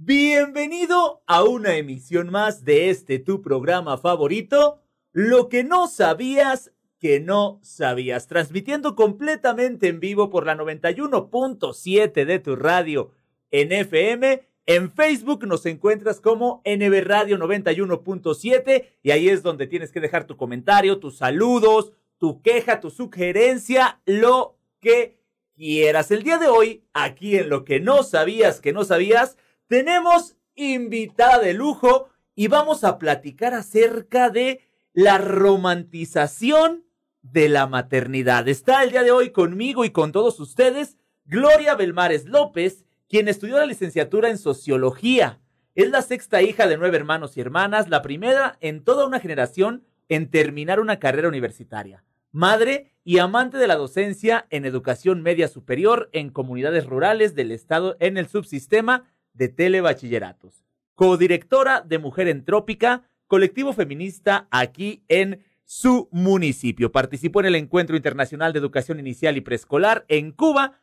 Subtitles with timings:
[0.00, 4.80] Bienvenido a una emisión más de este tu programa favorito,
[5.12, 12.38] Lo que no sabías que no sabías, transmitiendo completamente en vivo por la 91.7 de
[12.38, 13.10] tu radio
[13.50, 14.46] en FM.
[14.66, 20.28] En Facebook nos encuentras como NB Radio 91.7 y ahí es donde tienes que dejar
[20.28, 25.18] tu comentario, tus saludos, tu queja, tu sugerencia, lo que
[25.56, 26.12] quieras.
[26.12, 29.36] El día de hoy, aquí en Lo que no sabías que no sabías,
[29.68, 36.84] tenemos invitada de lujo y vamos a platicar acerca de la romantización
[37.22, 38.48] de la maternidad.
[38.48, 43.58] Está el día de hoy conmigo y con todos ustedes Gloria Belmares López, quien estudió
[43.58, 45.40] la licenciatura en sociología.
[45.74, 49.84] Es la sexta hija de nueve hermanos y hermanas, la primera en toda una generación
[50.08, 52.02] en terminar una carrera universitaria.
[52.32, 57.96] Madre y amante de la docencia en educación media superior en comunidades rurales del estado
[58.00, 59.04] en el subsistema
[59.38, 66.90] de Telebachilleratos, codirectora de Mujer Entrópica, colectivo feminista aquí en su municipio.
[66.90, 70.80] Participó en el Encuentro Internacional de Educación Inicial y Preescolar en Cuba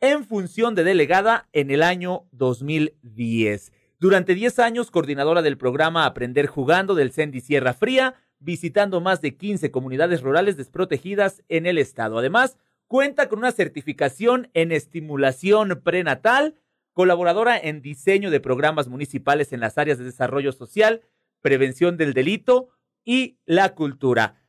[0.00, 3.72] en función de delegada en el año 2010.
[3.98, 9.36] Durante 10 años, coordinadora del programa Aprender Jugando del CENDI Sierra Fría, visitando más de
[9.36, 12.18] 15 comunidades rurales desprotegidas en el estado.
[12.18, 16.54] Además, cuenta con una certificación en estimulación prenatal
[16.98, 21.02] colaboradora en diseño de programas municipales en las áreas de desarrollo social,
[21.40, 22.70] prevención del delito
[23.04, 24.42] y la cultura.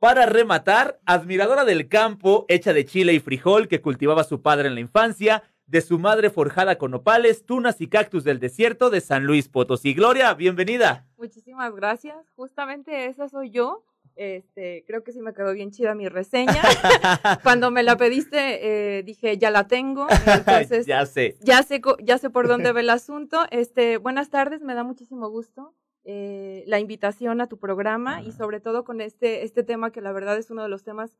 [0.00, 4.74] Para rematar, admiradora del campo, hecha de chile y frijol que cultivaba su padre en
[4.74, 9.24] la infancia, de su madre forjada con opales, tunas y cactus del desierto de San
[9.24, 9.94] Luis Potosí.
[9.94, 11.06] Gloria, bienvenida.
[11.16, 12.16] Muchísimas gracias.
[12.34, 13.84] Justamente esa soy yo.
[14.16, 16.60] Este, creo que sí me quedó bien chida mi reseña.
[17.42, 20.06] Cuando me la pediste, eh, dije, ya la tengo.
[20.26, 21.36] Entonces, ya sé.
[21.40, 23.44] Ya sé, ya sé por dónde ve el asunto.
[23.50, 25.74] Este, buenas tardes, me da muchísimo gusto
[26.04, 30.10] eh, la invitación a tu programa y sobre todo con este, este tema que la
[30.10, 31.16] verdad es uno de los temas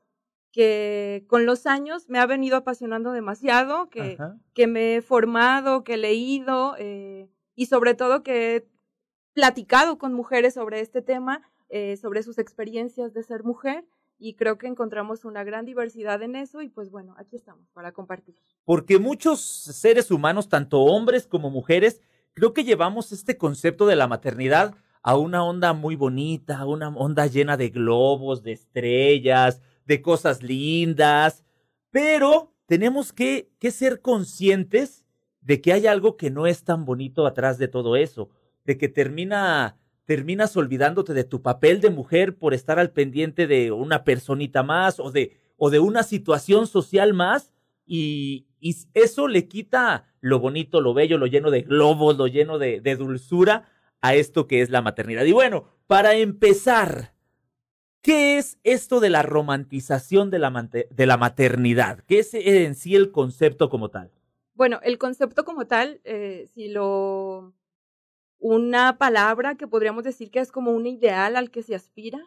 [0.51, 4.19] que con los años me ha venido apasionando demasiado, que,
[4.55, 8.67] que me he formado, que he leído eh, y sobre todo que he
[9.35, 11.43] platicado con mujeres sobre este tema
[11.75, 13.87] eh, sobre sus experiencias de ser mujer
[14.19, 17.93] y creo que encontramos una gran diversidad en eso y pues bueno, aquí estamos para
[17.93, 18.35] compartir.
[18.67, 22.03] Porque muchos seres humanos, tanto hombres como mujeres,
[22.35, 26.91] creo que llevamos este concepto de la maternidad a una onda muy bonita, a una
[26.91, 31.43] onda llena de globos, de estrellas, de cosas lindas,
[31.91, 35.07] pero tenemos que, que ser conscientes
[35.41, 38.29] de que hay algo que no es tan bonito atrás de todo eso,
[38.67, 43.73] de que termina terminas olvidándote de tu papel de mujer por estar al pendiente de
[43.73, 47.53] una personita más o de, o de una situación social más
[47.87, 48.47] y,
[48.95, 52.95] eso le quita lo bonito, lo bello, lo lleno de globos, lo lleno de, de
[52.95, 53.69] dulzura
[54.01, 55.25] a esto que es la maternidad.
[55.25, 57.13] Y bueno, para empezar,
[58.03, 62.05] ¿qué es esto de la romantización de la, de la maternidad?
[62.07, 64.13] ¿Qué es en sí el concepto como tal?
[64.55, 67.53] Bueno, el concepto como tal, eh, si lo
[68.43, 72.19] una palabra que podríamos decir que es como un ideal al que se aspira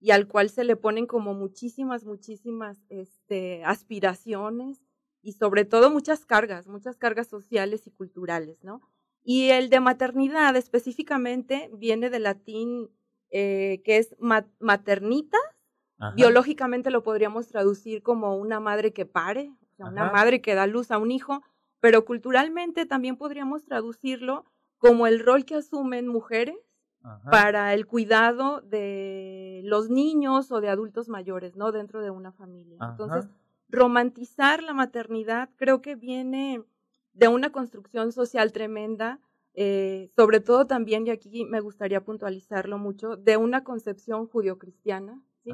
[0.00, 4.82] y al cual se le ponen como muchísimas, muchísimas este, aspiraciones
[5.22, 8.80] y sobre todo muchas cargas, muchas cargas sociales y culturales, ¿no?
[9.22, 12.90] Y el de maternidad específicamente viene del latín
[13.30, 14.16] eh, que es
[14.58, 15.38] maternita,
[16.16, 20.66] biológicamente lo podríamos traducir como una madre que pare, o sea, una madre que da
[20.66, 21.42] luz a un hijo,
[21.78, 24.49] pero culturalmente también podríamos traducirlo
[24.80, 26.56] como el rol que asumen mujeres
[27.30, 31.70] para el cuidado de los niños o de adultos mayores, ¿no?
[31.70, 32.78] Dentro de una familia.
[32.90, 33.28] Entonces,
[33.68, 36.62] romantizar la maternidad creo que viene
[37.12, 39.20] de una construcción social tremenda,
[39.54, 45.52] eh, sobre todo también, y aquí me gustaría puntualizarlo mucho, de una concepción judio-cristiana, ¿sí?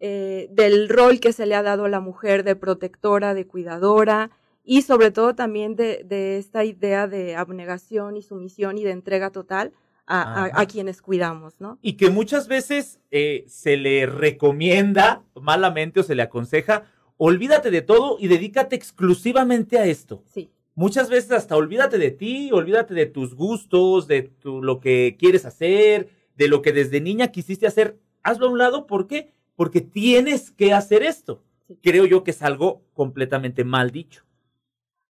[0.00, 4.30] Eh, del rol que se le ha dado a la mujer de protectora, de cuidadora,
[4.68, 9.30] y sobre todo también de, de esta idea de abnegación y sumisión y de entrega
[9.30, 9.72] total
[10.06, 11.78] a, a, quienes cuidamos, ¿no?
[11.80, 16.84] Y que muchas veces eh, se le recomienda malamente o se le aconseja,
[17.16, 20.22] olvídate de todo y dedícate exclusivamente a esto.
[20.26, 20.50] Sí.
[20.74, 25.46] Muchas veces hasta olvídate de ti, olvídate de tus gustos, de tu, lo que quieres
[25.46, 27.98] hacer, de lo que desde niña quisiste hacer.
[28.22, 29.32] Hazlo a un lado, ¿por qué?
[29.56, 31.42] Porque tienes que hacer esto.
[31.82, 34.27] Creo yo que es algo completamente mal dicho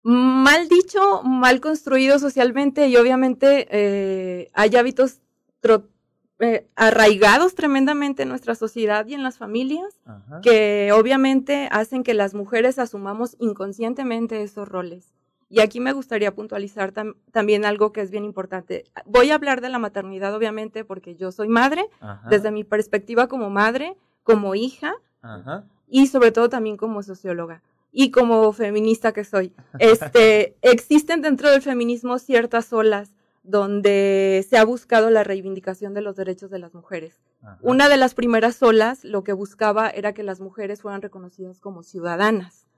[0.08, 5.20] mal dicho, mal construido socialmente y obviamente eh, hay hábitos
[6.40, 10.00] eh, arraigados tremendamente en nuestra sociedad y en las familias
[10.42, 15.12] que obviamente hacen que las mujeres asumamos inconscientemente esos roles.
[15.50, 16.92] Y aquí me gustaría puntualizar
[17.30, 18.84] también algo que es bien importante.
[19.04, 21.86] Voy a hablar de la maternidad, obviamente, porque yo soy madre,
[22.30, 24.94] desde mi perspectiva como madre, como hija
[25.86, 27.62] y sobre todo también como socióloga
[27.98, 29.52] y como feminista que soy.
[29.80, 33.10] Este, existen dentro del feminismo ciertas olas
[33.42, 37.18] donde se ha buscado la reivindicación de los derechos de las mujeres.
[37.60, 41.82] Una de las primeras olas lo que buscaba era que las mujeres fueran reconocidas como
[41.82, 42.68] ciudadanas.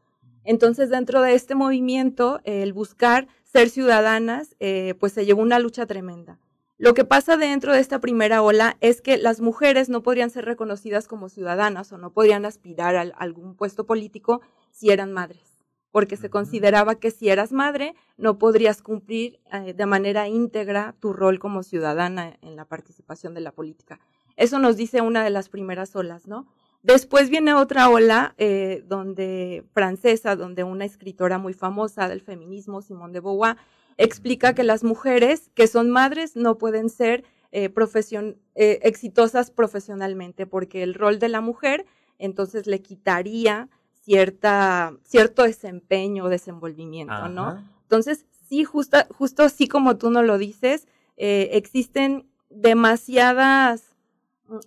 [0.45, 5.85] Entonces, dentro de este movimiento, el buscar ser ciudadanas, eh, pues se llevó una lucha
[5.85, 6.39] tremenda.
[6.81, 10.47] Lo que pasa dentro de esta primera ola es que las mujeres no podrían ser
[10.47, 14.41] reconocidas como ciudadanas o no podrían aspirar a algún puesto político
[14.71, 15.61] si eran madres,
[15.91, 21.13] porque se consideraba que si eras madre no podrías cumplir eh, de manera íntegra tu
[21.13, 24.01] rol como ciudadana en la participación de la política.
[24.37, 26.47] Eso nos dice una de las primeras olas, ¿no?
[26.83, 33.13] Después viene otra ola eh, donde francesa, donde una escritora muy famosa del feminismo, Simone
[33.13, 33.59] de Beauvoir,
[34.01, 40.83] explica que las mujeres que son madres no pueden ser eh, eh, exitosas profesionalmente, porque
[40.83, 41.87] el rol de la mujer
[42.19, 43.69] entonces le quitaría
[44.03, 47.63] cierta, cierto desempeño o desenvolvimiento, ¿no?
[47.83, 50.87] Entonces, sí, justo, justo así como tú nos lo dices,
[51.17, 53.97] eh, existen demasiadas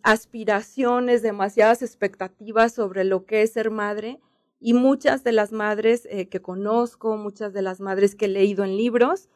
[0.01, 4.19] aspiraciones, demasiadas expectativas sobre lo que es ser madre,
[4.63, 8.63] y muchas de las madres eh, que conozco, muchas de las madres que he leído
[8.63, 9.27] en libros,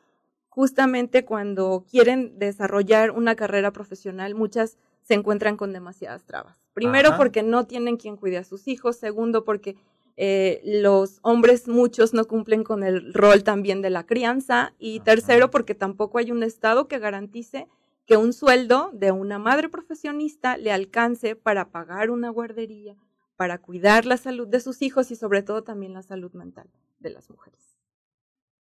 [0.47, 6.57] justamente cuando quieren desarrollar una carrera profesional, muchas se encuentran con demasiadas trabas.
[6.73, 9.75] Primero porque no tienen quien cuide a sus hijos, segundo porque
[10.15, 15.51] eh, los hombres muchos no cumplen con el rol también de la crianza y tercero
[15.51, 17.67] porque tampoco hay un Estado que garantice
[18.05, 22.95] que un sueldo de una madre profesionista le alcance para pagar una guardería,
[23.37, 26.67] para cuidar la salud de sus hijos y sobre todo también la salud mental
[26.99, 27.77] de las mujeres.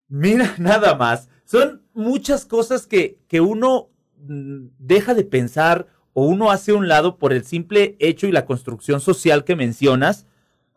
[0.07, 1.29] Mira, nada más.
[1.45, 6.87] Son muchas cosas que, que uno mm, deja de pensar o uno hace a un
[6.87, 10.25] lado por el simple hecho y la construcción social que mencionas,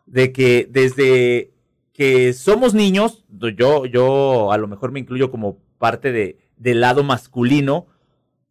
[0.05, 1.51] de que desde
[1.93, 7.03] que somos niños, yo, yo a lo mejor me incluyo como parte de, del lado
[7.03, 7.87] masculino,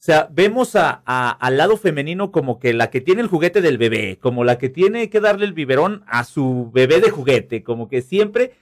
[0.05, 4.19] sea, vemos a, al lado femenino como que la que tiene el juguete del bebé,
[4.21, 8.03] como la que tiene que darle el biberón a su bebé de juguete, como que
[8.03, 8.53] siempre,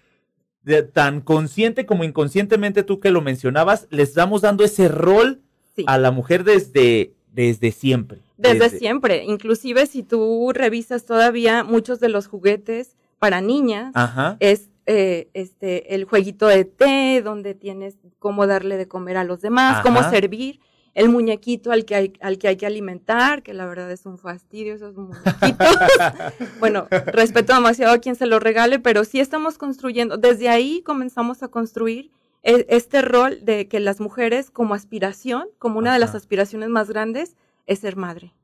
[0.93, 5.41] tan consciente como inconscientemente tú que lo mencionabas, le estamos dando ese rol
[5.87, 8.21] a la mujer desde, desde siempre.
[8.37, 13.93] Desde, siempre, inclusive si tú revisas todavía muchos de los juguetes para niñas,
[14.39, 19.41] es eh, este el jueguito de té, donde tienes cómo darle de comer a los
[19.41, 20.61] demás, cómo servir
[20.95, 24.19] el muñequito al que hay, al que hay que alimentar, que la verdad es un
[24.19, 25.77] fastidio esos muñequitos.
[26.61, 31.43] bueno, respeto demasiado a quien se lo regale, pero sí estamos construyendo, desde ahí comenzamos
[31.43, 32.11] a construir
[32.43, 36.89] e, este rol de que las mujeres como aspiración, como una de las aspiraciones más
[36.89, 37.37] grandes,
[37.67, 38.35] es ser madre.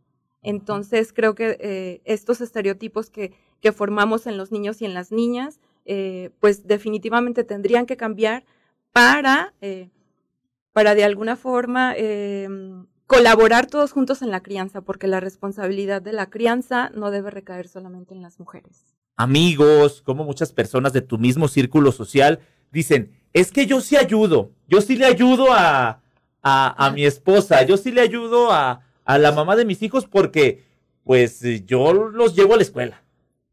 [0.43, 5.11] Entonces creo que eh, estos estereotipos que, que, formamos en los niños y en las
[5.11, 8.45] niñas, eh, pues definitivamente tendrían que cambiar
[8.93, 9.91] para eh,
[10.79, 16.13] para de alguna forma em, colaborar todos juntos en la crianza, porque la responsabilidad de
[16.13, 18.95] la crianza no debe recaer solamente en las mujeres.
[19.17, 22.39] Amigos, como muchas personas de tu mismo círculo social
[22.71, 26.01] dicen, es que yo sí ayudo, yo sí le ayudo a,
[26.45, 30.63] a, mi esposa, yo sí le ayudo a, a la mamá de mis hijos porque
[31.03, 33.03] pues yo los llevo a la escuela.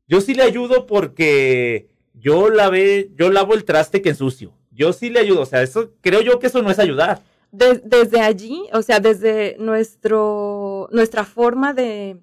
[0.08, 5.10] Yo sí le ayudo porque yo lavé, yo lavo el traste que ensucio yo sí
[5.10, 5.42] le ayudo.
[5.42, 7.22] O sea, eso creo yo que eso no es ayudar.
[7.52, 12.20] desde allí, o sea, desde nuestro, nuestra forma de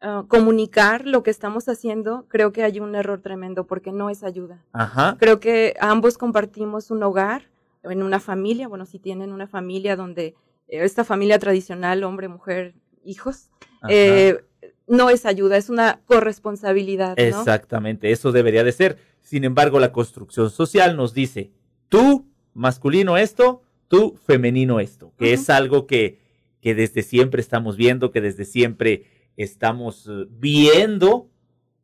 [0.00, 4.22] ah, comunicar lo que estamos haciendo, creo que hay un error tremendo porque no es
[4.22, 4.64] ayuda.
[4.72, 5.16] Ajá.
[5.18, 7.50] Creo que ambos compartimos un hogar,
[7.82, 10.34] en una familia, bueno, si tienen una familia donde
[10.68, 13.48] eh, esta familia tradicional, hombre, mujer, hijos,
[13.88, 14.44] eh,
[14.86, 17.18] no es ayuda, es una corresponsabilidad.
[17.18, 18.98] Exactamente, eso debería de ser.
[19.22, 21.52] Sin embargo, la construcción social nos dice,
[21.90, 26.18] tú masculino esto, tú femenino esto, que es algo que,
[26.62, 29.04] que desde siempre estamos viendo, que desde siempre
[29.36, 31.28] estamos eh, viendo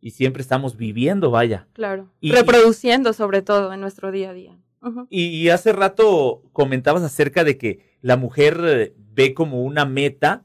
[0.00, 1.66] y siempre estamos viviendo, vaya.
[1.74, 2.10] Claro.
[2.20, 4.58] Y, Reproduciendo sobre todo en nuestro día a día.
[5.10, 10.44] y, hace rato comentabas acerca de que la mujer eh, ve como una meta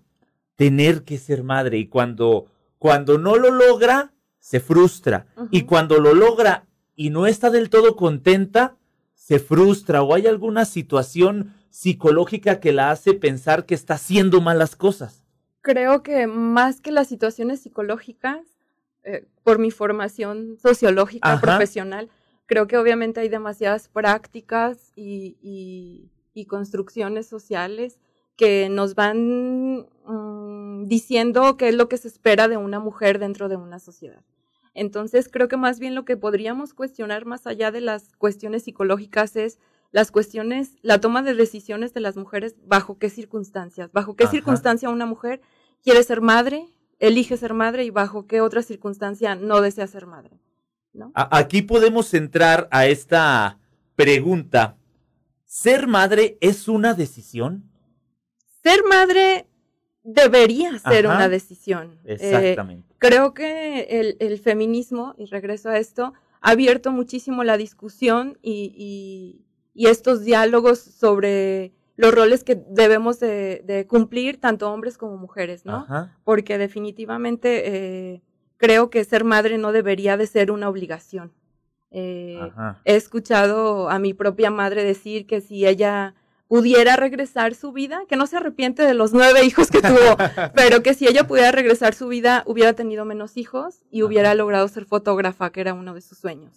[0.56, 2.48] tener que ser madre y cuando,
[2.80, 5.28] cuando no lo logra, se frustra.
[5.52, 6.66] Y cuando lo logra
[6.96, 8.78] y no está del todo contenta,
[9.22, 14.76] se frustra o hay alguna situación psicológica que la hace pensar que está haciendo malas
[14.76, 15.24] cosas?
[15.62, 18.40] Creo que más que las situaciones psicológicas,
[19.04, 22.10] eh, por mi formación sociológica profesional,
[22.48, 26.10] creo que obviamente hay demasiadas prácticas y,
[26.48, 28.00] construcciones sociales
[28.36, 33.50] que nos van mm, diciendo qué es lo que se espera de una mujer dentro
[33.50, 34.24] de una sociedad.
[34.74, 39.36] Entonces, creo que más bien lo que podríamos cuestionar más allá de las cuestiones psicológicas
[39.36, 39.60] es
[39.92, 44.90] las cuestiones, la toma de decisiones de las mujeres, bajo qué circunstancias, bajo qué circunstancia
[44.90, 45.42] una mujer
[45.84, 46.68] quiere ser madre,
[47.00, 50.40] elige ser madre y bajo qué otra circunstancia no desea ser madre.
[50.94, 51.12] ¿no?
[51.14, 53.60] Aquí podemos entrar a esta
[53.96, 54.78] pregunta.
[55.46, 57.70] ¿Ser madre es una decisión?
[58.64, 59.48] Ser madre
[60.04, 62.00] debería ser una decisión.
[62.06, 62.88] Eh, Exactamente.
[62.98, 69.44] creo que el, el, feminismo, y regreso a esto, ha abierto muchísimo la discusión y,
[69.74, 75.88] y, estos diálogos sobre los roles que debemos de, cumplir, tanto hombres como mujeres, ¿no?
[76.24, 78.22] Porque definitivamente eh,
[78.58, 81.32] creo que ser madre no debería de ser una obligación.
[81.90, 82.40] Eh,
[82.86, 86.16] he escuchado a mi propia madre decir que si ella
[86.52, 90.18] pudiera regresar su vida, que no se arrepiente de los nueve hijos que tuvo,
[90.54, 94.68] pero que si ella pudiera regresar su vida, hubiera tenido menos hijos y hubiera logrado
[94.68, 96.52] ser fotógrafa, que era uno de sus sueños.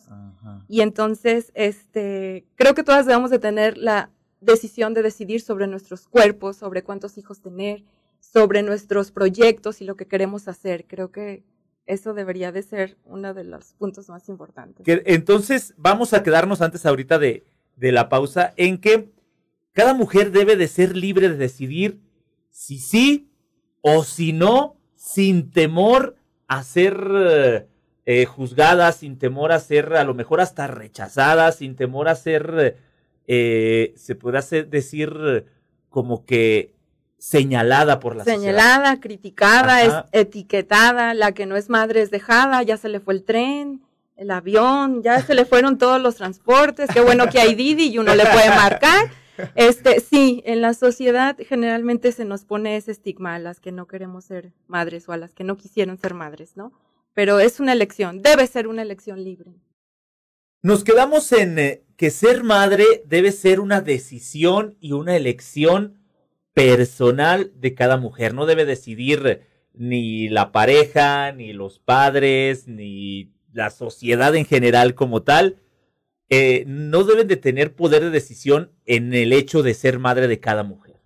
[0.66, 4.10] Y entonces, este, creo que todas debemos de tener la
[4.40, 7.84] decisión de decidir sobre nuestros cuerpos, sobre cuántos hijos tener,
[8.18, 10.86] sobre nuestros proyectos y lo que queremos hacer.
[10.88, 11.44] Creo que
[11.86, 14.84] eso debería de ser uno de los puntos más importantes.
[15.06, 17.44] entonces, vamos a quedarnos antes ahorita de,
[17.76, 19.14] de la pausa en que
[19.74, 22.00] cada mujer debe de ser libre de decidir
[22.50, 23.28] si sí
[23.82, 26.16] o si no, sin temor
[26.46, 27.68] a ser
[28.06, 32.78] eh, juzgada, sin temor a ser a lo mejor hasta rechazada, sin temor a ser,
[33.26, 35.44] eh, se puede hacer, decir
[35.90, 36.72] como que
[37.18, 42.76] señalada por la Señalada, criticada, es etiquetada, la que no es madre es dejada, ya
[42.76, 43.82] se le fue el tren,
[44.16, 47.98] el avión, ya se le fueron todos los transportes, qué bueno que hay Didi y
[47.98, 49.10] uno le puede marcar.
[49.54, 53.86] Este, sí, en la sociedad generalmente se nos pone ese estigma a las que no
[53.86, 56.72] queremos ser madres o a las que no quisieron ser madres, ¿no?
[57.14, 59.54] Pero es una elección, debe ser una elección libre.
[60.62, 65.98] Nos quedamos en eh, que ser madre debe ser una decisión y una elección
[66.54, 68.34] personal de cada mujer.
[68.34, 69.42] No debe decidir
[69.74, 75.58] ni la pareja, ni los padres, ni la sociedad en general como tal
[76.30, 80.40] eh, no deben de tener poder de decisión en el hecho de ser madre de
[80.40, 80.96] cada mujer.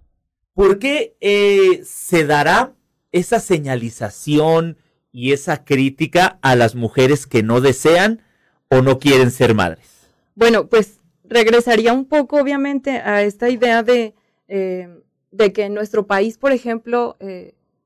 [0.55, 2.75] ¿Por qué eh, se dará
[3.13, 4.77] esa señalización
[5.13, 8.23] y esa crítica a las mujeres que no desean
[8.69, 10.09] o no quieren ser madres?
[10.35, 14.15] Bueno, pues regresaría un poco, obviamente, a esta idea de,
[14.47, 14.89] eh,
[15.31, 17.17] de que en nuestro país, por ejemplo,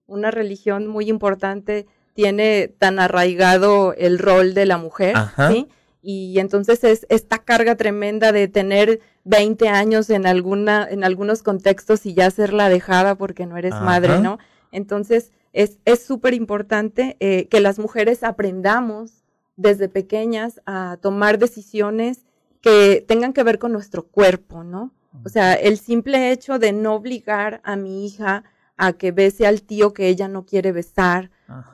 [0.07, 5.17] una religión muy importante tiene tan arraigado el rol de la mujer,
[5.49, 5.69] ¿sí?
[6.03, 12.05] Y entonces es esta carga tremenda de tener 20 años en alguna en algunos contextos
[12.07, 14.39] y ya ser la dejada porque no eres madre, ¿no?
[14.73, 19.23] Entonces es súper importante eh, que las mujeres aprendamos
[19.57, 22.25] desde pequeñas a tomar decisiones
[22.61, 24.93] que tengan que ver con nuestro cuerpo, ¿no?
[25.25, 28.45] O sea, el simple hecho de no obligar a mi hija
[28.79, 31.31] a que bese al tío que ella no quiere besar,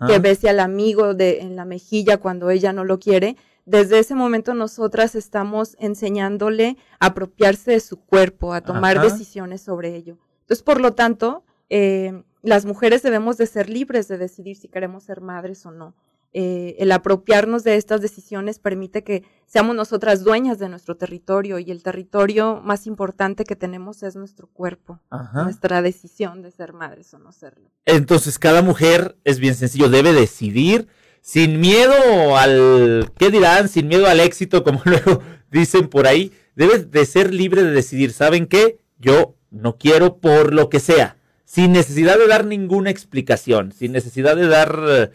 [0.08, 3.36] que bese al amigo de en la mejilla cuando ella no lo quiere,
[3.68, 9.94] desde ese momento nosotras estamos enseñándole a apropiarse de su cuerpo, a tomar decisiones sobre
[9.94, 10.16] ello.
[10.40, 15.04] Entonces, por lo tanto, eh, las mujeres debemos de ser libres de decidir si queremos
[15.04, 15.94] ser madres o no.
[16.32, 21.70] Eh, el apropiarnos de estas decisiones permite que seamos nosotras dueñas de nuestro territorio y
[21.70, 25.00] el territorio más importante que tenemos es nuestro cuerpo,
[25.34, 27.70] nuestra decisión de ser madres o no serlo.
[27.86, 30.88] Entonces, cada mujer es bien sencillo, debe decidir
[31.20, 33.68] sin miedo al, ¿qué dirán?
[33.68, 38.12] Sin miedo al éxito, como luego dicen por ahí, debes de ser libre de decidir,
[38.12, 38.78] ¿saben qué?
[38.98, 44.36] Yo no quiero por lo que sea, sin necesidad de dar ninguna explicación, sin necesidad
[44.36, 45.12] de dar,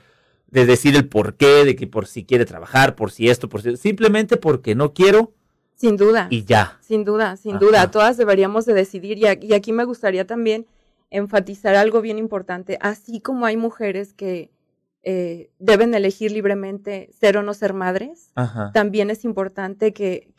[0.47, 3.61] de decir el por qué, de que por si quiere trabajar, por si esto, por
[3.61, 5.33] si, simplemente porque no quiero.
[5.75, 6.27] Sin duda.
[6.29, 6.79] Y ya.
[6.81, 7.91] Sin duda, sin duda.
[7.91, 10.65] Todas deberíamos de decidir y aquí me gustaría también
[11.13, 12.77] enfatizar algo bien importante.
[12.81, 14.49] Así como hay mujeres que
[15.05, 18.31] eh, deben elegir libremente ser o no ser madres,
[18.73, 20.33] también es importante que,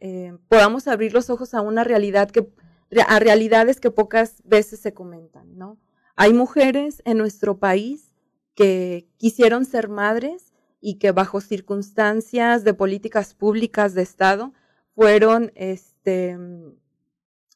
[0.00, 2.48] eh, podamos abrir los ojos a una realidad que,
[3.06, 5.76] a realidades que pocas veces se comentan, ¿no?
[6.14, 8.12] Hay mujeres en nuestro país
[8.54, 14.52] que quisieron ser madres y que bajo circunstancias de políticas públicas de Estado
[14.94, 16.38] fueron, este,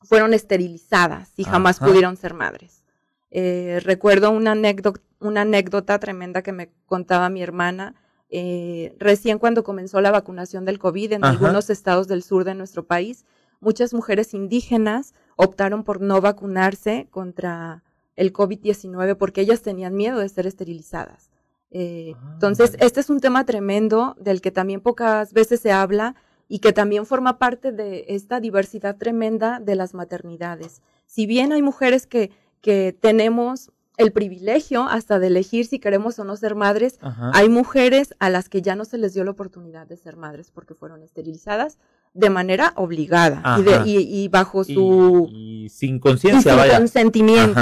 [0.02, 2.84] fueron esterilizadas y jamás pudieron ser madres.
[3.30, 7.94] Eh, recuerdo una anécdota, una anécdota tremenda que me contaba mi hermana.
[8.30, 12.86] Eh, recién cuando comenzó la vacunación del COVID en algunos estados del sur de nuestro
[12.86, 13.24] país,
[13.60, 17.82] muchas mujeres indígenas optaron por no vacunarse contra
[18.16, 21.30] el COVID-19 porque ellas tenían miedo de ser esterilizadas.
[21.70, 26.14] Eh, ah, entonces, este es un tema tremendo del que también pocas veces se habla
[26.48, 30.82] y que también forma parte de esta diversidad tremenda de las maternidades.
[31.06, 36.24] Si bien hay mujeres que, que tenemos el privilegio hasta de elegir si queremos o
[36.24, 36.98] no ser madres,
[37.32, 40.50] hay mujeres a las que ya no se les dio la oportunidad de ser madres
[40.50, 41.78] porque fueron esterilizadas
[42.12, 47.60] de manera obligada y, bajo su y, sin conciencia, consentimiento,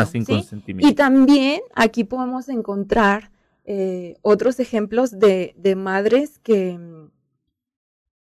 [0.79, 3.31] Y también aquí podemos encontrar
[3.65, 6.79] eh, otros ejemplos de, de madres que,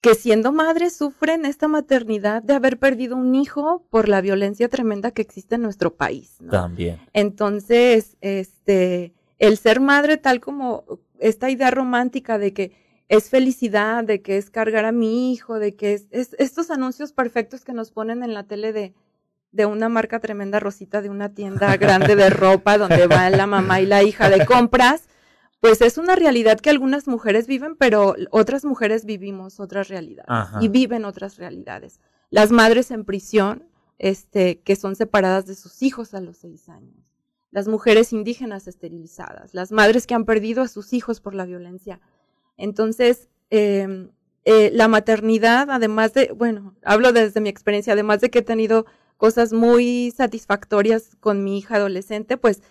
[0.06, 5.10] que siendo madres sufren esta maternidad de haber perdido un hijo por la violencia tremenda
[5.10, 6.38] que existe en nuestro país.
[6.52, 7.00] También.
[7.14, 10.86] Entonces, este, el ser madre tal como
[11.18, 12.72] esta idea romántica de que
[13.10, 17.66] es felicidad, de que es cargar a mi hijo, de que es, estos anuncios perfectos
[17.66, 18.94] que nos ponen en la tele de,
[19.52, 23.82] de una marca tremenda rosita de una tienda grande de ropa donde va la mamá
[23.82, 25.08] y la hija de compras
[25.66, 30.68] pues es una realidad que algunas mujeres viven, pero otras mujeres vivimos otras realidades y
[30.68, 32.00] viven otras realidades.
[32.30, 33.68] Las madres en prisión,
[33.98, 36.94] este, que son separadas de sus hijos a los seis años.
[37.50, 42.00] Las mujeres indígenas esterilizadas, las madres que han perdido a sus hijos por la violencia.
[42.58, 44.12] Entonces, em,
[44.44, 48.86] eh, la maternidad, además de, bueno, hablo desde mi experiencia, además de que he tenido
[49.18, 52.62] cosas muy satisfactorias con mi hija adolescente, pues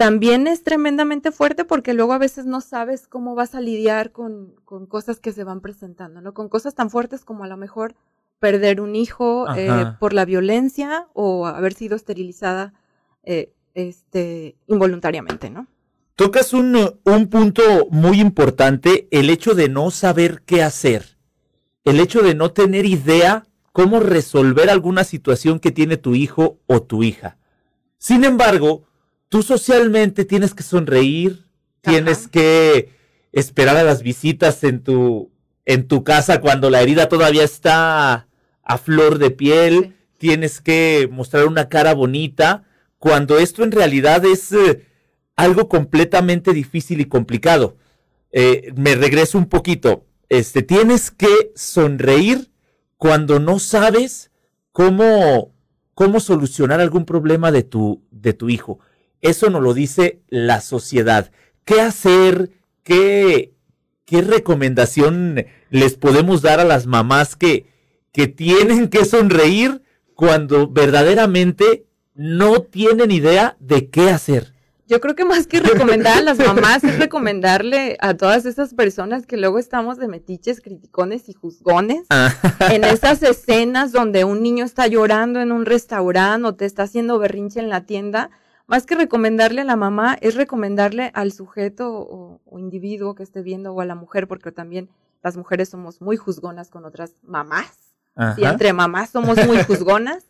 [0.00, 4.54] también es tremendamente fuerte porque luego a veces no sabes cómo vas a lidiar con,
[4.64, 6.32] con cosas que se van presentando, ¿no?
[6.32, 7.94] Con cosas tan fuertes como a lo mejor
[8.38, 12.72] perder un hijo eh, por la violencia o haber sido esterilizada
[13.24, 15.66] eh, este, involuntariamente, ¿no?
[16.16, 21.18] Tocas un, un punto muy importante, el hecho de no saber qué hacer,
[21.84, 26.80] el hecho de no tener idea cómo resolver alguna situación que tiene tu hijo o
[26.80, 27.36] tu hija.
[27.98, 28.86] Sin embargo,
[29.30, 31.46] tú socialmente tienes que sonreír,
[31.80, 32.90] tienes que
[33.32, 35.30] esperar a las visitas en tu,
[35.64, 38.26] en tu casa cuando la herida todavía está
[38.62, 42.64] a flor de piel, tienes que mostrar una cara bonita,
[42.98, 44.84] cuando esto en realidad es eh,
[45.36, 47.76] algo completamente difícil y complicado.
[48.32, 50.04] Eh, me regreso un poquito.
[50.28, 52.50] Este, tienes que sonreír
[52.96, 54.30] cuando no sabes
[54.72, 55.54] cómo,
[55.94, 58.80] cómo solucionar algún problema de tu, de tu hijo.
[59.20, 61.30] Eso nos lo dice la sociedad.
[61.64, 62.50] ¿Qué hacer?
[62.82, 63.54] ¿Qué,
[64.04, 67.66] qué recomendación les podemos dar a las mamás que,
[68.12, 69.82] que tienen que sonreír
[70.14, 74.54] cuando verdaderamente no tienen idea de qué hacer?
[74.90, 79.24] Yo creo que más que recomendar a las mamás es recomendarle a todas esas personas
[79.24, 82.34] que luego estamos de metiches, criticones y juzgones ah.
[82.72, 87.20] en esas escenas donde un niño está llorando en un restaurante o te está haciendo
[87.20, 88.30] berrinche en la tienda
[88.70, 93.74] más que recomendarle a la mamá, es recomendarle al sujeto o, individuo que esté viendo
[93.74, 94.88] o a la mujer, porque también
[95.24, 97.96] las mujeres somos muy juzgonas con otras mamás.
[98.36, 100.24] Y entre mamás somos muy juzgonas.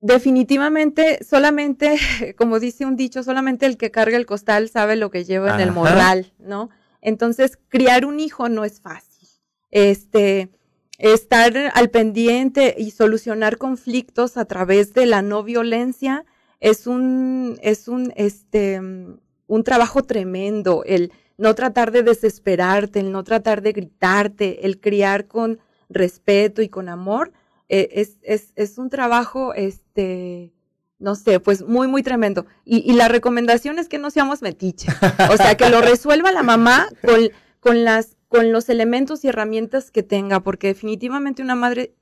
[0.00, 1.98] Definitivamente, solamente,
[2.38, 5.60] como dice un dicho, solamente el que carga el costal sabe lo que lleva en
[5.60, 6.70] el morral, ¿no?
[7.02, 9.28] Entonces, criar un hijo no es fácil.
[9.70, 10.48] Este,
[10.96, 16.24] estar al pendiente y solucionar conflictos a través de la no violencia
[16.60, 23.24] es un, es un, este, un trabajo tremendo, el no tratar de desesperarte, el no
[23.24, 27.32] tratar de gritarte, el criar con respeto y con amor,
[27.68, 30.52] eh, es, es, es, un trabajo, este,
[30.98, 32.46] no sé, pues muy, muy tremendo.
[32.64, 34.94] Y, y, la recomendación es que no seamos metiches.
[35.30, 39.90] O sea, que lo resuelva la mamá con, con, las, con los elementos y herramientas
[39.90, 41.94] que tenga, porque definitivamente una madre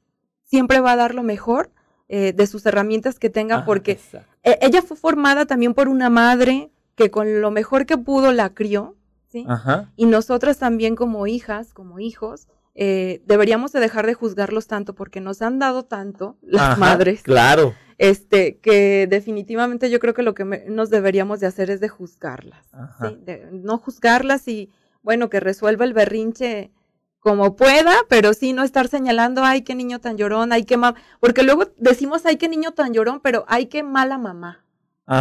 [0.44, 1.70] siempre va a dar lo mejor
[2.08, 3.98] eh, de sus herramientas que tenga, porque
[4.42, 8.54] e, ella fue formada también por una madre que con lo mejor que pudo la
[8.54, 8.96] crió,
[9.28, 9.46] ¿sí?
[9.96, 15.20] Y nosotras también como hijas, como hijos, eh, deberíamos de dejar de juzgarlos tanto porque
[15.20, 17.22] nos han dado tanto las madres.
[17.22, 17.74] Claro.
[17.98, 22.64] Este, que definitivamente yo creo que lo que nos deberíamos de hacer es de juzgarlas,
[23.00, 23.18] ¿sí?
[23.20, 24.70] de no juzgarlas y,
[25.02, 26.70] bueno, que resuelva el berrinche
[27.28, 30.98] como pueda, pero sí no estar señalando, ay, qué niño tan llorón, ay, qué mamá,
[31.20, 34.64] porque luego decimos, ay, qué niño tan llorón, pero ay, qué mala mamá.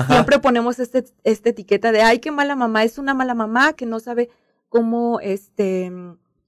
[0.08, 3.86] Siempre ponemos este, esta etiqueta de, ay, qué mala mamá, es una mala mamá que
[3.86, 4.30] no sabe
[4.70, 5.92] cómo, este,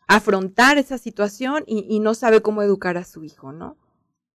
[0.08, 3.76] afrontar esa situación y, y no sabe cómo educar a su hijo, ¿no?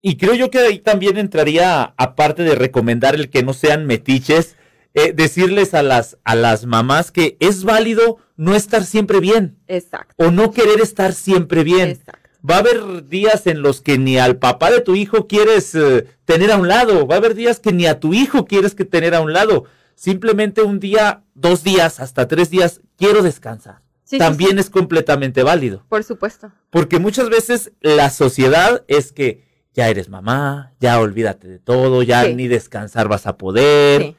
[0.02, 4.56] Y creo yo que ahí también entraría, aparte de recomendar el que no sean metiches,
[4.94, 9.59] eh, decirles a las, a las mamás que es válido no estar siempre bien.
[9.66, 10.14] Exacto.
[10.16, 11.90] O no querer estar siempre bien.
[11.90, 12.30] Exacto.
[12.48, 16.07] Va a haber días en los que ni al papá de tu hijo quieres eh,
[16.24, 17.07] tener a un lado.
[17.07, 19.64] Va a haber días que ni a tu hijo quieres que tener a un lado.
[19.94, 23.80] Simplemente un día, dos días, hasta tres días, quiero descansar.
[24.18, 25.85] También es completamente válido.
[25.88, 26.52] Por supuesto.
[26.70, 32.28] Porque muchas veces la sociedad es que ya eres mamá, ya olvídate de todo, ya
[32.28, 34.14] ni descansar vas a poder.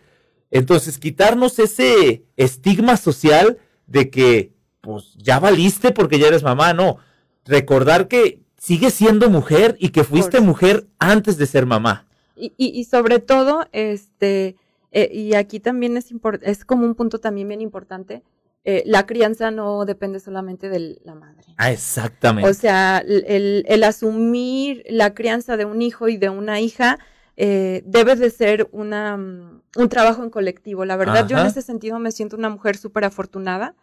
[0.55, 6.99] Entonces, quitarnos ese estigma social de que, pues, ya valiste porque ya eres mamá, no.
[7.43, 12.07] Recordar que sigues siendo mujer y que fuiste mujer antes de ser mamá.
[12.37, 14.55] Y, y, sobre todo, este,
[14.93, 18.23] eh, y aquí también es, es como un punto también bien importante,
[18.63, 21.43] eh, la crianza no depende solamente de la madre.
[21.57, 22.49] Ah, exactamente.
[22.49, 26.97] O sea, el, el asumir la crianza de un hijo y de una hija
[27.37, 30.85] eh, debe de ser una, mm, un trabajo en colectivo.
[30.85, 33.75] La verdad, yo en ese sentido me siento una mujer súper afortunada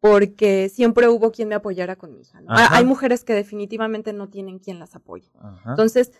[0.00, 2.40] porque siempre hubo quien me apoyara con mi hija.
[2.48, 5.30] Hay mujeres que definitivamente no tienen quien las apoye.
[5.66, 6.12] Entonces,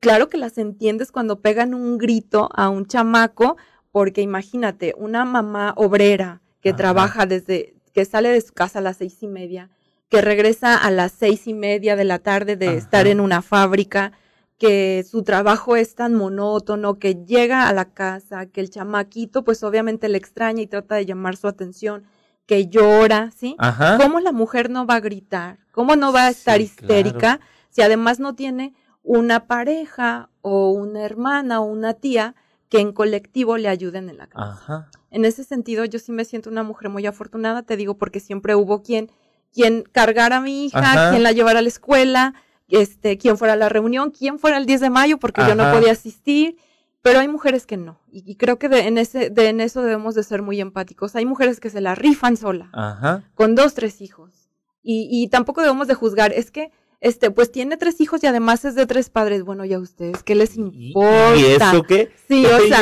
[0.00, 3.56] claro que las entiendes cuando pegan un grito a un chamaco,
[3.90, 8.98] porque imagínate, una mamá obrera que trabaja desde, que sale de su casa a las
[8.98, 9.70] seis y media,
[10.08, 14.12] que regresa a las seis y media de la tarde de estar en una fábrica,
[14.62, 19.64] que su trabajo es tan monótono, que llega a la casa, que el chamaquito pues
[19.64, 22.04] obviamente le extraña y trata de llamar su atención,
[22.46, 23.56] que llora, ¿sí?
[24.00, 25.58] ¿Cómo la mujer no va a gritar?
[25.72, 28.72] ¿Cómo no va a estar histérica si además no tiene
[29.02, 32.36] una pareja o una hermana o una tía
[32.68, 34.88] que en colectivo le ayuden en la casa?
[35.10, 38.54] En ese sentido, yo sí me siento una mujer muy afortunada, te digo, porque siempre
[38.54, 39.10] hubo quien,
[39.52, 42.34] quien cargara a mi hija, quien la llevara a la escuela,
[42.72, 45.70] este, quien fuera a la reunión, quien fuera el 10 de mayo, porque yo no
[45.72, 46.56] podía asistir.
[47.02, 48.00] Pero hay mujeres que no.
[48.12, 51.16] Y, creo que en, ese, de, en eso debemos de ser muy empáticos.
[51.16, 54.48] Hay mujeres que se la rifan sola, con dos, tres hijos.
[54.82, 56.32] Y, y tampoco debemos de juzgar.
[56.32, 56.70] Es que
[57.02, 59.42] este, pues tiene tres hijos y además es de tres padres.
[59.42, 61.36] Bueno, ya ustedes, ¿qué les importa?
[61.36, 62.12] ¿Y eso qué?
[62.28, 62.80] Sí, o sea,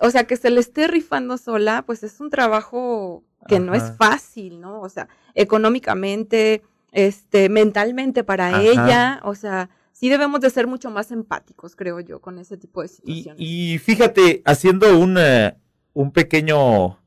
[0.00, 3.96] o sea, que se le esté rifando sola, pues es un trabajo que no es
[3.98, 4.80] fácil, ¿no?
[4.80, 6.62] O sea, económicamente,
[6.92, 12.20] este, mentalmente para ella, o sea, sí debemos de ser mucho más empáticos, creo yo,
[12.20, 13.36] con ese tipo de situaciones.
[13.38, 15.56] Y, fíjate, haciendo un, eh,
[15.94, 16.98] un pequeño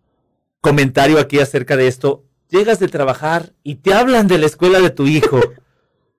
[0.59, 4.89] comentario aquí acerca de esto, llegas de trabajar y te hablan de la escuela de
[4.89, 5.39] tu hijo.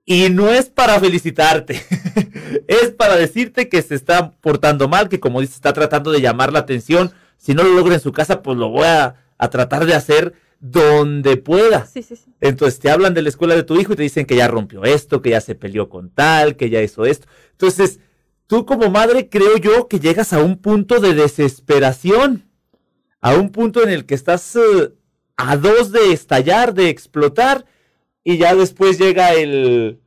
[0.09, 1.83] Y no es para felicitarte,
[2.69, 6.53] es para decirte que se está portando mal, que como dice, está tratando de llamar
[6.53, 7.11] la atención.
[7.37, 9.17] Si no lo logra en su casa, pues lo voy a,
[9.51, 11.87] tratar de hacer donde pueda.
[11.87, 12.33] Sí, sí, sí.
[12.41, 14.85] Entonces te hablan de la escuela de tu hijo y te dicen que ya rompió
[14.85, 17.29] esto, que ya se peleó con tal, que ya hizo esto.
[17.53, 18.01] Entonces,
[18.47, 22.49] tú como madre creo yo que llegas a un punto de desesperación,
[23.21, 24.93] a un punto en el que estás eh,
[25.37, 27.67] a dos de estallar, de explotar
[28.25, 30.01] y ya después llega el,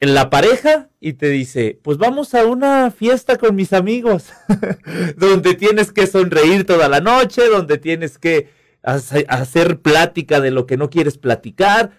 [0.00, 4.28] en la pareja y te dice, pues vamos a una fiesta con mis amigos,
[5.16, 8.48] donde tienes que sonreír toda la noche, donde tienes que
[8.82, 11.90] hacer plática de lo que no quieres platicar.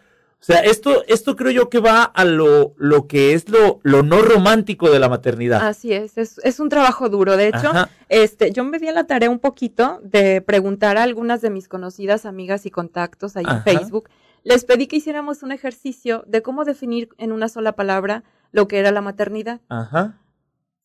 [0.42, 4.04] O sea, esto, esto creo yo que va a lo, lo que es lo, lo
[4.04, 5.68] no romántico de la maternidad.
[5.68, 7.36] Así es, es, un trabajo duro.
[7.36, 7.72] De hecho,
[8.08, 11.68] este, yo me di a la tarea un poquito de preguntar a algunas de mis
[11.68, 14.10] conocidas amigas y contactos ahí en Facebook
[14.44, 18.80] les pedí que hiciéramos un ejercicio de cómo definir en una sola palabra lo que
[18.80, 19.62] era la maternidad.
[19.70, 20.18] Ajá.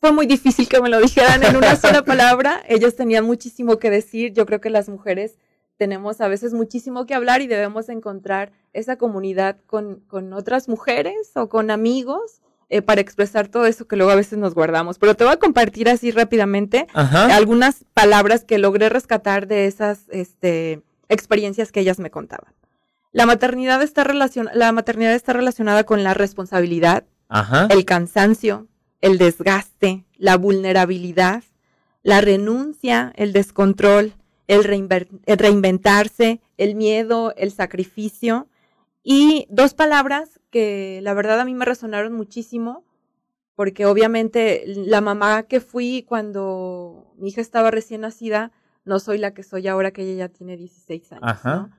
[0.01, 2.63] Fue muy difícil que me lo dijeran en una sola palabra.
[2.69, 4.33] Ellos tenían muchísimo que decir.
[4.33, 5.39] Yo creo que las mujeres
[5.77, 11.33] tenemos a veces muchísimo que hablar y debemos encontrar esa comunidad con, con otras mujeres
[11.35, 14.99] o con amigos eh, para expresar todo eso que luego a veces nos guardamos.
[14.99, 20.83] Pero te voy a compartir así rápidamente algunas palabras que logré rescatar de esas este,
[21.09, 22.53] experiencias que ellas me contaban.
[23.13, 24.05] La maternidad está,
[24.55, 27.05] la maternidad está relacionada con la responsabilidad,
[27.71, 28.67] el cansancio,
[29.01, 31.45] el desgaste, la vulnerabilidad,
[32.03, 34.15] la renuncia, el descontrol,
[34.47, 38.49] el, reinventarse, el miedo, el sacrificio.
[39.03, 42.85] Y dos palabras que la verdad a mí me resonaron muchísimo,
[43.55, 48.53] porque obviamente la mamá que fui cuando mi hija estaba recién nacida,
[48.85, 51.71] no soy la que soy ahora que ella ya tiene 16 años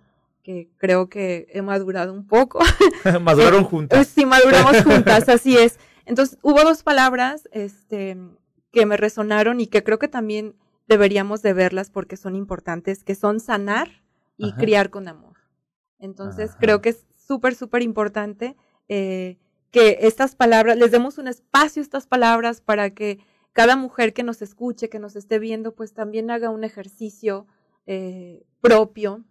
[0.46, 2.60] que creo que he madurado un poco.
[3.22, 4.08] Maduraron juntas.
[4.08, 5.80] sí, maduramos juntas, así es.
[6.06, 8.16] Entonces, hubo dos palabras este,
[8.72, 10.56] que me resonaron y que creo que también
[10.88, 14.04] deberíamos de verlas porque son importantes, que son sanar
[14.38, 15.38] y criar con amor.
[16.00, 18.56] Entonces, creo que es súper, súper importante
[18.90, 19.38] eh,
[19.72, 23.20] que estas palabras, les demos un espacio a estas palabras para que
[23.54, 27.48] cada mujer que nos escuche, que nos esté viendo, pues también haga un ejercicio
[27.88, 29.24] eh, propio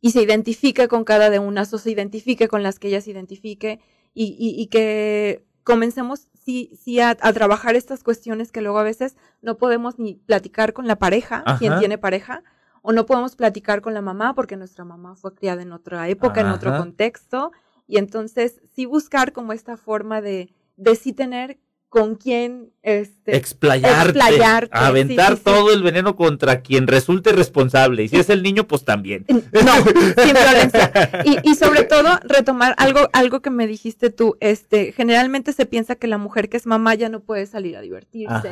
[0.00, 3.10] y se identifique con cada de unas o se identifique con las que ella se
[3.10, 3.80] identifique
[4.14, 9.58] y, y, que comencemos sí, sí a, trabajar estas cuestiones que luego a veces no
[9.58, 12.42] podemos ni platicar con la pareja, quien tiene pareja,
[12.80, 16.40] o no podemos platicar con la mamá porque nuestra mamá fue criada en otra época,
[16.40, 17.52] en otro contexto,
[17.86, 21.58] y entonces sí buscar como esta forma de, de sí tener
[21.88, 28.04] con quién este, explayarte, aventar todo el veneno contra quien resulte responsable.
[28.04, 29.24] Y si es el niño, pues también.
[29.28, 29.74] No,
[30.22, 30.92] sin violencia.
[31.24, 35.94] Y, y, sobre todo, retomar algo, algo que me dijiste tú, este, generalmente se piensa
[35.94, 38.50] que la mujer que es mamá ya no puede salir a divertirse,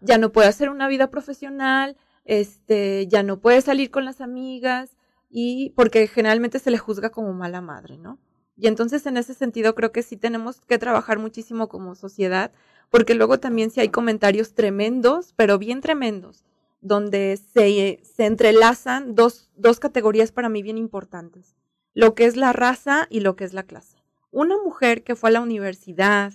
[0.00, 4.90] ya no puede hacer una vida profesional, este, ya no puede salir con las amigas,
[5.28, 8.18] y porque generalmente se le juzga como mala madre, ¿no?
[8.56, 12.52] Y entonces en ese sentido creo que sí tenemos que trabajar muchísimo como sociedad
[12.90, 16.44] porque luego también si hay comentarios tremendos, pero bien tremendos,
[16.80, 21.56] donde se, se entrelazan dos, dos categorías para mí bien importantes,
[21.94, 23.96] lo que es la raza y lo que es la clase.
[24.30, 26.32] Una mujer que fue a la universidad,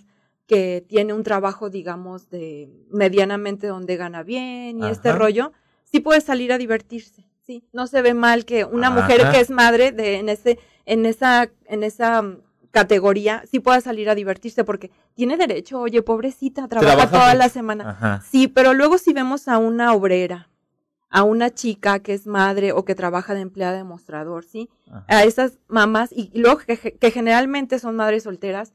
[0.48, 6.20] que tiene un trabajo, digamos, de medianamente donde gana bien y este rollo, sí puede
[6.20, 7.64] salir a divertirse, sí.
[7.72, 11.50] No se ve mal que una mujer que es madre de en ese, en esa,
[11.68, 12.38] en esa
[12.72, 18.24] categoría sí pueda salir a divertirse porque tiene derecho, oye, pobrecita, trabaja, toda la semana.
[18.28, 20.50] Sí, pero luego si vemos a una obrera,
[21.10, 24.70] a una chica que es madre o que trabaja de empleada de mostrador, ¿sí?
[25.08, 28.74] A esas mamás, y, luego que, generalmente son madres solteras,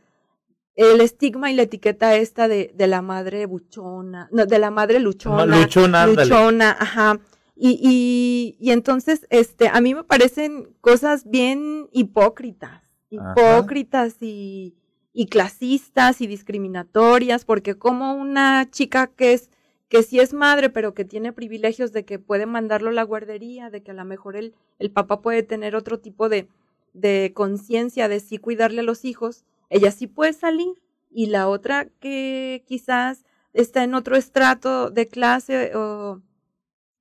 [0.75, 5.01] el estigma y la etiqueta esta de, de la madre buchona, no, de la madre
[5.01, 5.63] luchona.
[5.63, 7.19] Luchona, luchona, ajá.
[7.59, 14.75] Y, y, y entonces, este, a mí me parecen cosas bien hipócritas hipócritas y,
[15.13, 19.51] y, clasistas y discriminatorias, porque como una chica que es
[19.89, 23.71] que sí es madre, pero que tiene privilegios de que puede mandarlo a la guardería,
[23.71, 26.49] de que a lo mejor el, el papá puede tener otro tipo de,
[26.93, 30.83] de conciencia de sí cuidarle a los hijos, ella sí puede salir.
[31.11, 36.21] Y la otra que quizás está en otro estrato de clase o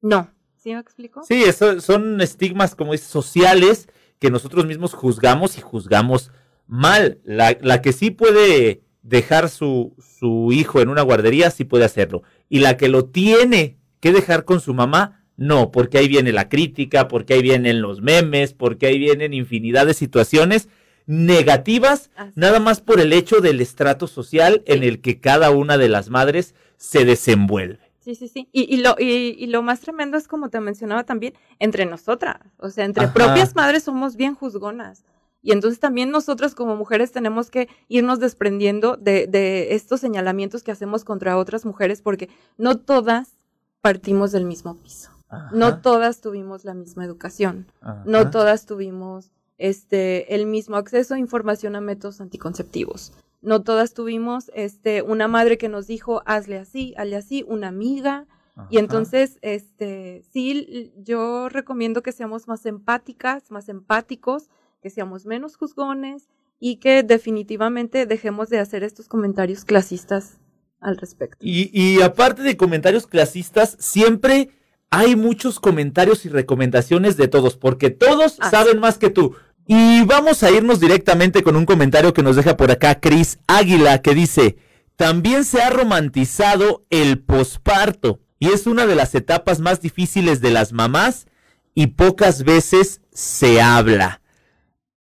[0.02, 0.32] no.
[0.56, 1.24] ¿Sí me explico?
[1.24, 3.88] Sí, eso son estigmas como sociales
[4.20, 6.32] que nosotros mismos juzgamos y juzgamos
[6.68, 7.20] mal.
[7.24, 12.24] La, la que sí puede dejar su, su hijo en una guardería, sí puede hacerlo.
[12.50, 16.50] Y la que lo tiene que dejar con su mamá, no, porque ahí viene la
[16.50, 20.70] crítica, porque ahí vienen los memes, porque ahí vienen infinidad de situaciones
[21.08, 25.90] negativas, nada más por el hecho del estrato social en el que cada una de
[25.90, 27.85] las madres se desenvuelve.
[28.06, 28.48] Sí, sí, sí.
[28.52, 32.38] Y, y lo, y, y, lo más tremendo es, como te mencionaba también, entre nosotras.
[32.60, 35.04] O sea, entre propias madres somos bien juzgonas.
[35.42, 40.72] Y entonces también nosotras como mujeres tenemos que irnos desprendiendo de, de estos señalamientos que
[40.72, 43.40] hacemos contra otras mujeres porque no todas
[43.82, 45.10] partimos del mismo piso.
[45.52, 47.66] No todas tuvimos la misma educación.
[48.06, 54.52] No todas tuvimos este, el mismo acceso a información a métodos anticonceptivos no todas tuvimos
[54.54, 58.28] este una madre que nos dijo hazle así, hazle así, una amiga.
[58.70, 64.50] Y entonces, este, sí, yo recomiendo que seamos más empáticas, más empáticos,
[64.82, 70.40] que seamos menos juzgones y que definitivamente dejemos de hacer estos comentarios clasistas
[70.80, 71.38] al respecto.
[71.42, 74.52] Y, y aparte de comentarios clasistas, siempre
[74.90, 79.36] hay muchos comentarios y recomendaciones de todos, porque todos saben más que tú.
[79.68, 84.02] Y vamos a irnos directamente con un comentario que nos deja por acá Cris Águila,
[84.02, 84.58] que dice,
[84.96, 90.52] también se ha romantizado el posparto y es una de las etapas más difíciles de
[90.52, 91.26] las mamás
[91.74, 94.22] y pocas veces se habla.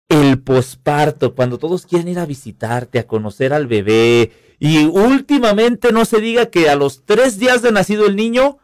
[0.09, 6.03] El posparto, cuando todos quieren ir a visitarte, a conocer al bebé, y últimamente no
[6.03, 8.57] se diga que a los tres días de nacido el niño,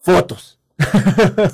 [0.00, 0.58] fotos.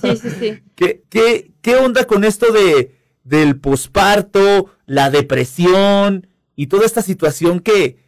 [0.00, 0.62] Sí, sí, sí.
[0.74, 7.60] ¿Qué, qué, qué onda con esto de del posparto, la depresión y toda esta situación
[7.60, 7.98] que,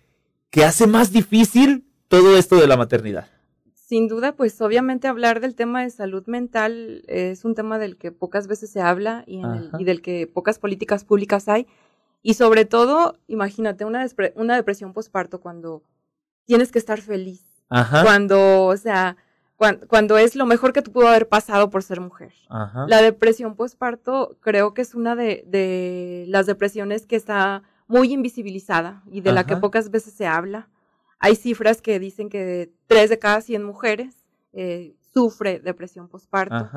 [0.51, 3.29] que hace más difícil todo esto de la maternidad.
[3.75, 8.13] Sin duda, pues obviamente hablar del tema de salud mental es un tema del que
[8.13, 9.43] pocas veces se habla y,
[9.79, 11.67] y del que pocas políticas públicas hay.
[12.23, 15.83] Y sobre todo, imagínate una, una depresión posparto cuando
[16.45, 17.45] tienes que estar feliz.
[17.69, 19.17] Cuando, o sea,
[19.57, 22.33] cuando, es lo mejor que te pudo haber pasado por ser mujer.
[22.89, 29.21] La depresión postparto creo que es una de, las depresiones que está muy invisibilizada y
[29.21, 30.69] de la que pocas veces se habla.
[31.19, 36.69] Hay cifras que dicen que tres de cada 100 mujeres eh, sufre depresión postparto.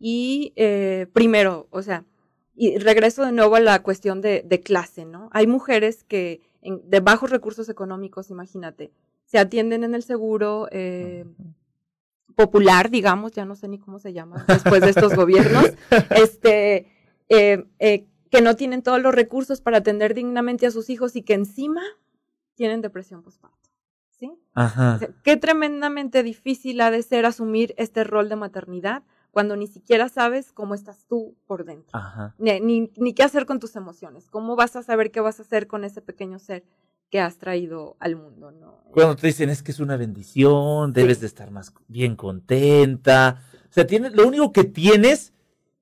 [0.00, 2.04] Y eh, primero, o sea,
[2.56, 5.28] y regreso de nuevo a la cuestión de, clase, ¿no?
[5.32, 8.90] Hay mujeres que de bajos recursos económicos, imagínate,
[9.24, 11.26] se atienden en el seguro eh,
[12.34, 15.72] popular, digamos, ya no sé ni cómo se llama después de estos gobiernos,
[16.10, 16.88] este,
[17.28, 21.22] eh, eh, que no tienen todos los recursos para atender dignamente a sus hijos y
[21.22, 21.82] que encima
[22.54, 23.70] tienen depresión postparto.
[24.10, 24.32] ¿Sí?
[24.54, 25.00] Ajá.
[25.24, 30.52] qué tremendamente difícil ha de ser asumir este rol de maternidad cuando ni siquiera sabes
[30.52, 31.98] cómo estás tú por dentro.
[31.98, 32.34] Ajá.
[32.38, 34.30] Ni, ni, ni, qué hacer con tus emociones.
[34.30, 36.64] ¿Cómo vas a saber qué vas a hacer con ese pequeño ser
[37.14, 38.50] que has traído al mundo?
[38.50, 38.82] ¿no?
[38.90, 43.40] Cuando te dicen es que es una bendición, debes de estar más bien contenta.
[43.70, 45.32] O sea, tienes, lo único que tienes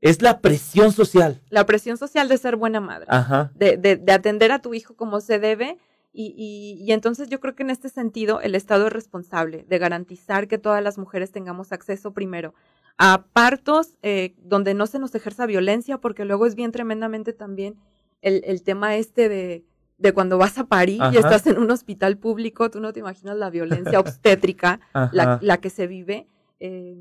[0.03, 1.41] es la presión social.
[1.49, 3.07] La presión social de ser buena madre.
[3.09, 3.51] Ajá.
[3.55, 5.79] De, de, de atender a tu hijo como se debe.
[6.13, 9.79] Y, y, y, entonces yo creo que en este sentido el Estado es responsable de
[9.79, 12.53] garantizar que todas las mujeres tengamos acceso primero
[12.99, 17.77] a partos eh, donde no se nos ejerza violencia, porque luego es bien tremendamente también
[18.21, 19.65] el, el tema este de,
[20.03, 20.87] de, cuando vas a Ajá.
[20.87, 24.81] y estás en un hospital público, tú no te imaginas la violencia obstétrica,
[25.13, 26.27] la, la, que se vive.
[26.61, 26.97] Eh,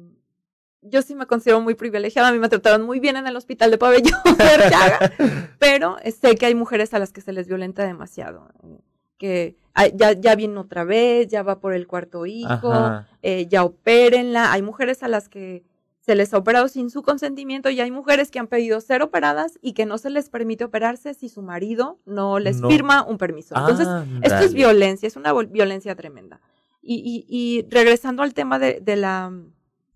[0.81, 3.69] yo sí me considero muy privilegiada, a mí me trataron muy bien en el hospital
[3.69, 4.19] de pabellón
[5.59, 8.49] pero sé que hay mujeres a las que se les violenta demasiado.
[8.63, 8.79] Eh,
[9.17, 9.55] que
[9.95, 12.73] ya, ya viene otra vez, ya va por el cuarto hijo,
[13.21, 14.51] eh, ya opérenla.
[14.51, 15.63] Hay mujeres a las que
[16.01, 19.59] se les ha operado sin su consentimiento y hay mujeres que han pedido ser operadas
[19.61, 22.69] y que no se les permite operarse si su marido no les no.
[22.69, 23.55] firma un permiso.
[23.55, 26.41] Entonces, ah, esto es violencia, es una violencia tremenda.
[26.81, 29.31] Y, y, y regresando al tema de, de la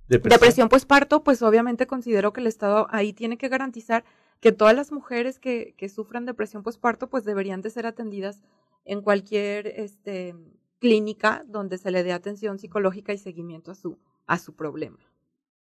[0.07, 0.39] depresión.
[0.39, 4.05] depresión postparto, pues obviamente considero que el Estado ahí tiene que garantizar
[4.39, 8.43] que todas las mujeres que, que sufran depresión postparto, pues deberían de ser atendidas
[8.83, 10.35] en cualquier este,
[10.79, 14.99] clínica donde se le dé atención psicológica y seguimiento a su, a su problema.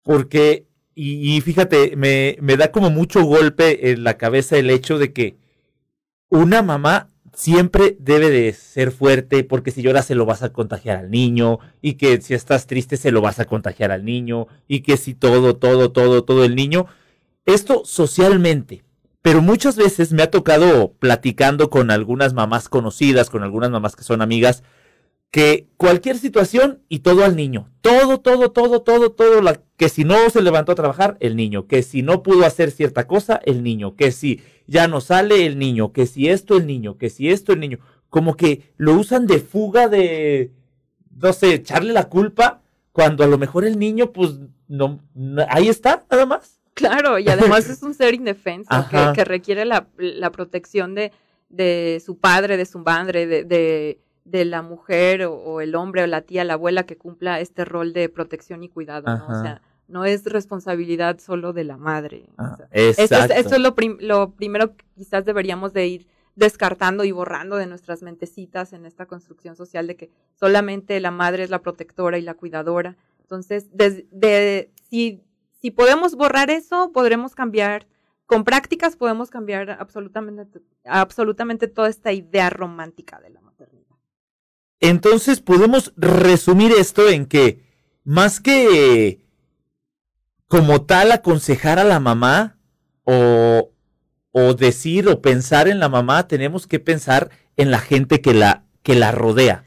[0.03, 5.13] Porque, y, fíjate, me, me, da como mucho golpe en la cabeza el hecho de
[5.13, 5.37] que
[6.29, 10.99] una mamá siempre debe de ser fuerte porque si lloras se lo vas a contagiar
[10.99, 14.81] al niño y que si estás triste se lo vas a contagiar al niño y
[14.81, 16.87] que si todo, todo, todo, todo el niño.
[17.47, 18.85] Esto socialmente,
[19.23, 24.05] pero muchas veces me ha tocado platicando con algunas mamás conocidas, con algunas mamás que
[24.05, 24.63] son amigas,
[25.33, 27.69] que cualquier situación y todo al niño.
[27.81, 29.41] Todo, todo, todo, todo, todo.
[29.41, 31.67] La, que si no se levantó a trabajar, el niño.
[31.67, 33.97] Que si no pudo hacer cierta cosa, el niño.
[33.97, 35.93] Que si ya no sale, el niño.
[35.93, 36.99] Que si esto, el niño.
[36.99, 37.79] Que si esto, el niño.
[38.11, 40.53] Como que lo usan de fuga de,
[41.19, 42.61] no sé, echarle la culpa,
[42.93, 46.61] cuando a lo mejor el niño, pues, no, no ahí está, nada más.
[46.75, 51.13] Claro, y además es un ser indefenso que, que, requiere la, la protección de,
[51.49, 56.03] de, su padre, de su madre, de, de, de la mujer o, o, el hombre
[56.03, 59.27] o la tía, la abuela que cumpla este rol de protección y cuidado, ¿no?
[59.27, 62.29] O sea, no es responsabilidad solo de la madre.
[62.39, 65.87] Ah, o sea, eso, es, eso es lo, prim lo primero que quizás deberíamos de
[65.87, 71.11] ir descartando y borrando de nuestras mentecitas en esta construcción social de que solamente la
[71.11, 72.97] madre es la protectora y la cuidadora.
[73.21, 75.23] Entonces, de, de, si
[75.63, 77.87] si podemos borrar eso, podremos cambiar,
[78.27, 83.52] con prácticas podemos cambiar absolutamente, absolutamente toda esta idea romántica de la maternidad.
[84.83, 87.63] Entonces podemos resumir esto en que
[88.03, 89.21] más que
[90.49, 92.59] como tal aconsejar a la mamá
[93.05, 93.71] o,
[94.33, 98.65] o decir o pensar en la mamá, tenemos que pensar en la gente que la,
[98.83, 99.65] que la rodea.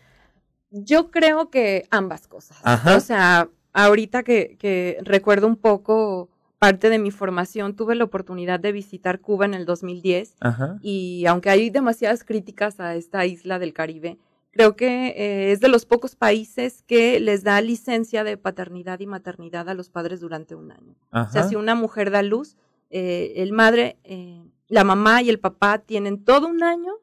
[0.69, 2.57] Yo creo que ambas cosas.
[2.63, 2.97] Ajá.
[2.97, 8.59] O sea, ahorita que, que, recuerdo un poco parte de mi formación, tuve la oportunidad
[8.59, 10.77] de visitar Cuba en el 2010 Ajá.
[10.81, 14.17] y aunque hay demasiadas críticas a esta isla del Caribe,
[14.55, 19.05] creo que eh, es de los pocos países que les da licencia de paternidad y
[19.05, 20.95] maternidad a los padres durante un año.
[21.11, 21.27] Ajá.
[21.27, 22.55] O sea, si una mujer da luz,
[22.89, 26.93] eh, el madre, eh, la mamá y el papá tienen todo un año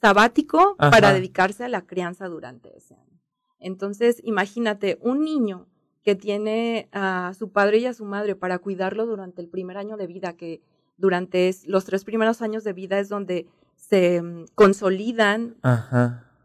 [0.00, 0.90] sabático Ajá.
[0.90, 3.20] para dedicarse a la crianza durante ese año.
[3.60, 5.66] Entonces, imagínate, un niño
[6.02, 9.98] que tiene a su padre y a su madre para cuidarlo durante el primer año
[9.98, 10.62] de vida, que
[10.96, 15.56] durante los tres primeros años de vida es donde se um, consolidan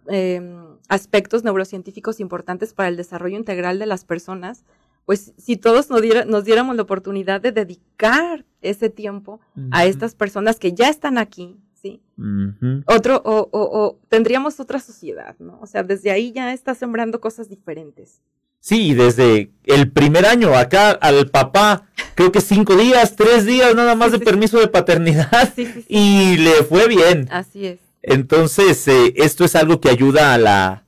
[0.07, 0.41] eh,
[0.87, 4.63] aspectos neurocientíficos importantes para el desarrollo integral de las personas,
[5.05, 9.69] pues si todos nos, diera, nos diéramos la oportunidad de dedicar ese tiempo uh -huh.
[9.71, 12.01] a estas personas que ya están aquí, ¿sí?
[12.17, 12.83] Uh -huh.
[12.85, 15.59] Otro, o, o, o, tendríamos otra sociedad, ¿no?
[15.61, 18.21] O sea, desde ahí ya está sembrando cosas diferentes.
[18.59, 23.95] Sí, desde el primer año acá al papá, creo que cinco días, tres días nada
[23.95, 25.51] más sí, de sí, permiso de paternidad
[25.88, 27.28] y le fue bien.
[27.32, 27.80] Así es.
[28.04, 30.86] Entonces, eh, esto es algo que ayuda a la,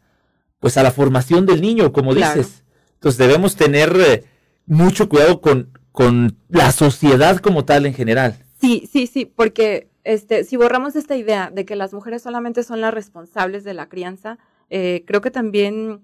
[0.59, 2.37] pues a la formación del niño, como claro.
[2.41, 2.63] dices.
[2.95, 4.23] Entonces debemos tener eh,
[4.65, 8.37] mucho cuidado con, con la sociedad como tal en general.
[8.59, 12.81] Sí, sí, sí, porque este, si borramos esta idea de que las mujeres solamente son
[12.81, 14.37] las responsables de la crianza,
[14.69, 16.01] eh, creo que también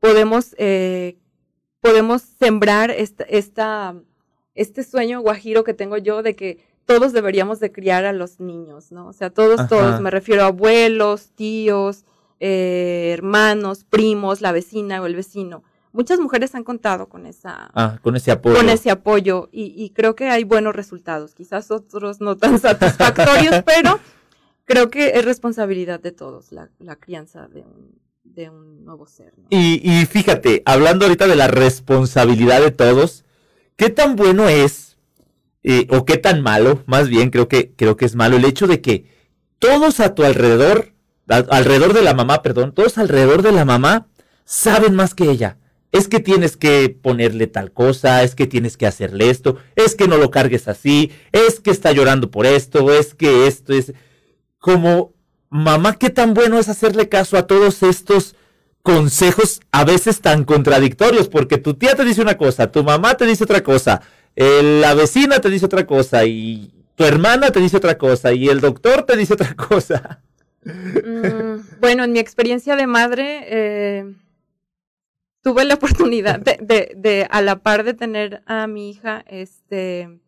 [0.00, 1.16] podemos, eh,
[1.80, 3.94] podemos sembrar esta, esta,
[4.54, 8.92] este sueño guajiro que tengo yo de que todos deberíamos de criar a los niños,
[8.92, 9.08] ¿no?
[9.08, 12.04] O sea, todos, todos, me refiero a abuelos, tíos,
[12.40, 15.64] eh, hermanos, primos, la vecina o el vecino.
[15.92, 19.90] Muchas mujeres han contado con esa, ah, con ese apoyo, con ese apoyo y, y,
[19.90, 21.34] creo que hay buenos resultados.
[21.34, 23.98] Quizás otros no tan satisfactorios, pero
[24.64, 29.32] creo que es responsabilidad de todos la, la crianza de un, de un nuevo ser.
[29.38, 29.46] ¿no?
[29.50, 33.24] Y, y fíjate, hablando ahorita de la responsabilidad de todos,
[33.76, 34.85] ¿qué tan bueno es
[35.68, 38.68] eh, o qué tan malo, más bien creo que creo que es malo el hecho
[38.68, 39.04] de que
[39.58, 40.94] todos a tu alrededor
[41.26, 44.06] alrededor de la mamá, perdón, todos alrededor de la mamá
[44.44, 45.58] saben más que ella.
[45.90, 50.06] Es que tienes que ponerle tal cosa, es que tienes que hacerle esto, es que
[50.06, 53.92] no lo cargues así, es que está llorando por esto, es que esto es...
[54.58, 55.14] Como
[55.48, 58.36] mamá, qué tan bueno es hacerle caso a todos estos
[58.82, 63.26] consejos a veces tan contradictorios, porque tu tía te dice una cosa, tu mamá te
[63.26, 64.02] dice otra cosa,
[64.36, 68.60] la vecina te dice otra cosa y tu hermana te dice otra cosa y el
[68.60, 70.22] doctor te dice otra cosa.
[70.64, 74.14] Mm, bueno, en mi experiencia de madre, eh,
[75.42, 80.18] tuve la oportunidad de, de, de, a la par de tener a mi hija, este,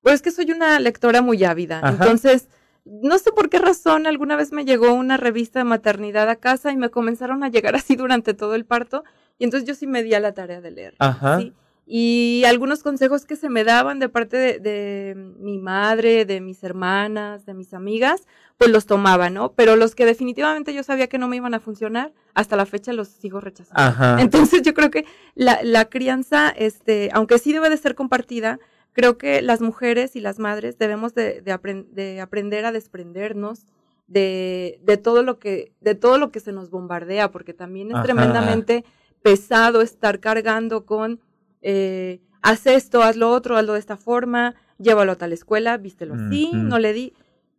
[0.00, 1.90] pues es que soy una lectora muy ávida, Ajá.
[1.90, 2.48] entonces,
[2.84, 6.70] no sé por qué razón, alguna vez me llegó una revista de maternidad a casa
[6.70, 9.02] y me comenzaron a llegar así durante todo el parto,
[9.38, 10.94] y entonces yo sí me di a la tarea de leer.
[11.00, 11.40] Ajá.
[11.40, 11.52] ¿sí?
[11.86, 16.64] Y algunos consejos que se me daban de parte de, de, mi madre, de mis
[16.64, 18.26] hermanas, de mis amigas,
[18.56, 19.52] pues los tomaba, ¿no?
[19.52, 22.92] Pero los que definitivamente yo sabía que no me iban a funcionar, hasta la fecha
[22.92, 23.82] los sigo rechazando.
[23.82, 24.20] Ajá.
[24.20, 25.04] Entonces yo creo que
[25.34, 28.58] la, la crianza, este, aunque sí debe de ser compartida,
[28.94, 33.66] creo que las mujeres y las madres debemos de, de, aprend de aprender a desprendernos
[34.06, 37.96] de, de, todo lo que, de todo lo que se nos bombardea, porque también es
[37.96, 38.04] Ajá.
[38.04, 38.84] tremendamente
[39.22, 41.20] pesado estar cargando con
[41.64, 46.14] eh, haz esto, haz lo otro, hazlo de esta forma, llévalo a tal escuela, vístelo
[46.14, 46.62] así, uh -huh.
[46.62, 47.14] no le di.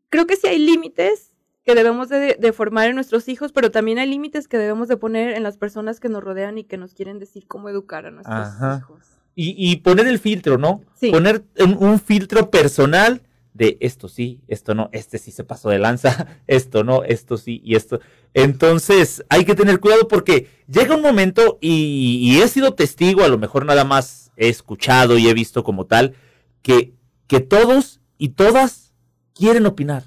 [0.09, 1.35] Creo que sí hay límites
[1.65, 4.97] que debemos de, de, formar en nuestros hijos, pero también hay límites que debemos de
[4.97, 8.11] poner en las personas que nos rodean y que nos quieren decir cómo educar a
[8.11, 8.77] nuestros Ajá.
[8.77, 8.99] hijos.
[9.33, 10.81] Y, y, poner el filtro, ¿no?
[10.93, 11.11] Sí.
[11.11, 13.21] Poner un, un, filtro personal
[13.55, 17.61] de esto sí, esto no, este sí se pasó de lanza, esto no, esto sí
[17.63, 18.01] y esto.
[18.33, 23.29] Entonces hay que tener cuidado porque llega un momento y, y, he sido testigo, a
[23.29, 26.15] lo mejor nada más he escuchado y he visto como tal,
[26.61, 26.93] que,
[27.27, 28.93] que todos y todas
[29.33, 30.03] quieren opinar.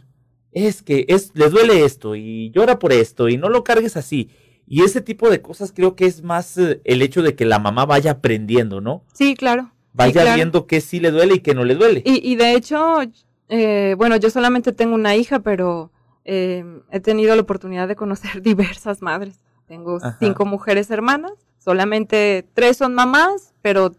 [0.53, 4.29] Es que es, les duele esto y llora por esto y no lo cargues así.
[4.67, 7.59] Y ese tipo de cosas creo que es más eh, el hecho de que la
[7.59, 9.05] mamá vaya aprendiendo, ¿no?
[9.15, 9.73] Sí, claro.
[9.95, 10.35] Vaya sí, claro.
[10.35, 12.03] viendo qué sí le duele y qué no le duele.
[12.05, 13.01] Y, y de hecho,
[13.49, 15.91] eh, bueno, yo solamente tengo una hija, pero
[16.25, 19.41] eh, he tenido la oportunidad de conocer diversas madres.
[19.67, 20.17] Tengo Ajá.
[20.21, 23.93] cinco mujeres hermanas, solamente tres son mamás, pero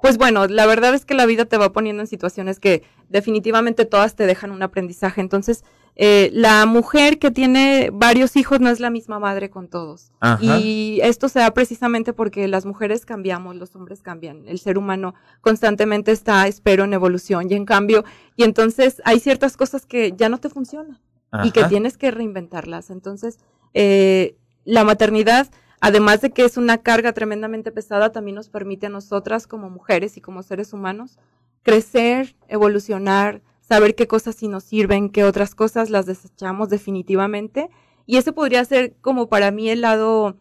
[0.00, 3.84] pues bueno, la verdad es que la vida te va poniendo en situaciones que definitivamente
[3.84, 5.20] todas te dejan un aprendizaje.
[5.20, 5.64] Entonces,
[6.00, 10.12] eh, la mujer que tiene varios hijos no es la misma madre con todos.
[10.20, 10.58] Ajá.
[10.58, 14.46] Y esto se da precisamente porque las mujeres cambiamos, los hombres cambian.
[14.46, 18.04] El ser humano constantemente está, espero, en evolución y en cambio.
[18.36, 21.00] Y entonces hay ciertas cosas que ya no te funcionan
[21.32, 21.44] Ajá.
[21.44, 22.90] y que tienes que reinventarlas.
[22.90, 23.40] Entonces,
[23.74, 25.48] eh, la maternidad
[25.80, 30.16] además de que es una carga tremendamente pesada, también nos permite a nosotras como mujeres
[30.16, 31.18] y como seres humanos
[31.62, 37.68] crecer, evolucionar, saber qué cosas sí nos sirven, qué otras cosas las desechamos definitivamente.
[38.06, 40.36] Y ese podría ser como para mí el lado,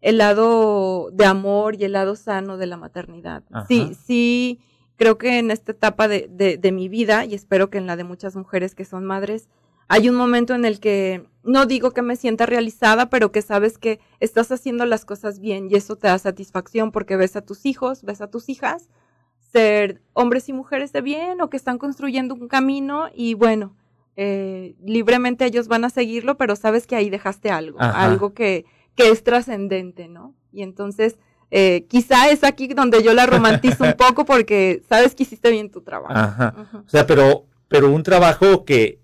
[0.00, 3.44] el lado de amor y el lado sano de la maternidad.
[3.52, 3.66] Ajá.
[3.68, 4.60] Sí, sí,
[4.96, 7.96] creo que en esta etapa de, de, de mi vida, y espero que en la
[7.96, 9.48] de muchas mujeres que son madres,
[9.86, 13.78] hay un momento en el que no digo que me sienta realizada, pero que sabes
[13.78, 17.66] que estás haciendo las cosas bien y eso te da satisfacción porque ves a tus
[17.66, 18.88] hijos, ves a tus hijas
[19.54, 23.76] ser hombres y mujeres de bien o que están construyendo un camino y bueno,
[24.16, 28.02] eh, libremente ellos van a seguirlo, pero sabes que ahí dejaste algo, Ajá.
[28.02, 28.64] algo que,
[28.96, 30.34] que es trascendente, ¿no?
[30.50, 31.18] Y entonces,
[31.52, 35.70] eh, quizá es aquí donde yo la romantizo un poco porque sabes que hiciste bien
[35.70, 36.14] tu trabajo.
[36.14, 36.52] Ajá.
[36.58, 36.82] Ajá.
[36.84, 38.98] O sea, pero, pero un trabajo que,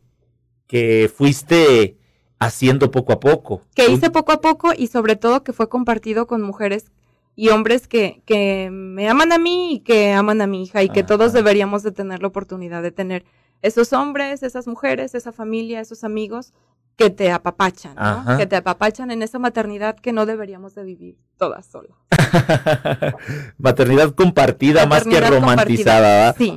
[0.66, 1.96] que fuiste
[2.40, 3.62] haciendo poco a poco.
[3.76, 6.90] Que hice poco a poco y sobre todo que fue compartido con mujeres
[7.36, 10.88] y hombres que, que me aman a mí y que aman a mi hija y
[10.88, 11.06] que Ajá.
[11.08, 13.24] todos deberíamos de tener la oportunidad de tener
[13.62, 16.52] esos hombres, esas mujeres, esa familia, esos amigos
[17.00, 18.36] que te apapachan, ¿no?
[18.36, 21.96] Que te apapachan en esa maternidad que no deberíamos de vivir todas solas.
[23.58, 26.56] maternidad compartida maternidad más que romantizada, Sí,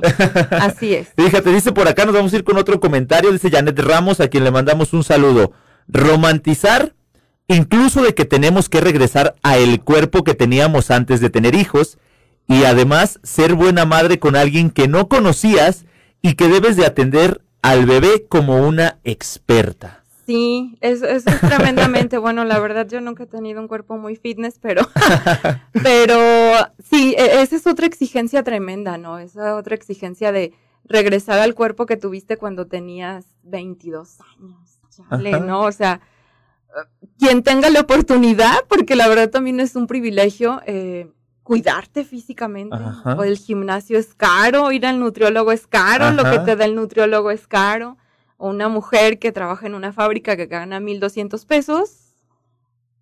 [0.50, 1.08] así es.
[1.16, 4.28] Fíjate, dice por acá, nos vamos a ir con otro comentario, dice Janet Ramos, a
[4.28, 5.52] quien le mandamos un saludo.
[5.88, 6.93] Romantizar
[7.48, 11.98] incluso de que tenemos que regresar a el cuerpo que teníamos antes de tener hijos
[12.48, 15.84] y además ser buena madre con alguien que no conocías
[16.22, 20.04] y que debes de atender al bebé como una experta.
[20.26, 22.44] Sí, eso, es tremendamente bueno.
[22.44, 24.82] La verdad, yo nunca he tenido un cuerpo muy fitness, pero,
[25.82, 26.18] pero
[26.82, 29.18] sí, e, esa es otra exigencia tremenda, ¿no?
[29.18, 30.52] Esa otra exigencia de
[30.84, 34.80] regresar al cuerpo que tuviste cuando tenías 22 años.
[34.90, 35.62] Chale, ¿no?
[35.62, 36.00] O sea,
[37.24, 41.10] quien tenga la oportunidad, porque la verdad también es un privilegio eh,
[41.42, 42.76] cuidarte físicamente.
[43.04, 46.74] O el gimnasio es caro, ir al nutriólogo es caro, lo que te da el
[46.74, 47.96] nutriólogo es caro.
[48.36, 52.14] O una mujer que trabaja en una fábrica que gana 1.200 pesos,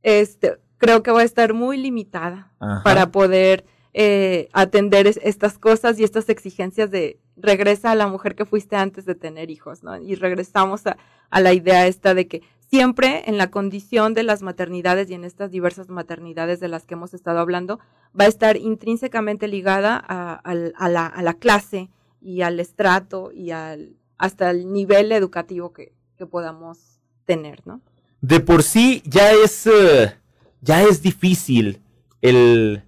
[0.02, 2.52] este, creo que va a estar muy limitada
[2.84, 3.64] para poder
[3.94, 9.04] eh, atender estas cosas y estas exigencias de regresa a la mujer que fuiste antes
[9.04, 9.96] de tener hijos, ¿no?
[9.96, 10.96] Y regresamos a,
[11.30, 12.42] a la idea esta de que
[12.72, 16.94] siempre en la condición de las maternidades y en estas diversas maternidades de las que
[16.94, 17.78] hemos estado hablando,
[18.18, 21.90] va a estar intrínsecamente ligada a, la, clase
[22.22, 25.92] y al estrato y al, hasta el nivel educativo que,
[26.30, 27.80] podamos tener, ¿no?
[28.20, 30.14] De por sí ya es, eh,
[30.60, 31.82] ya es difícil
[32.20, 32.84] el,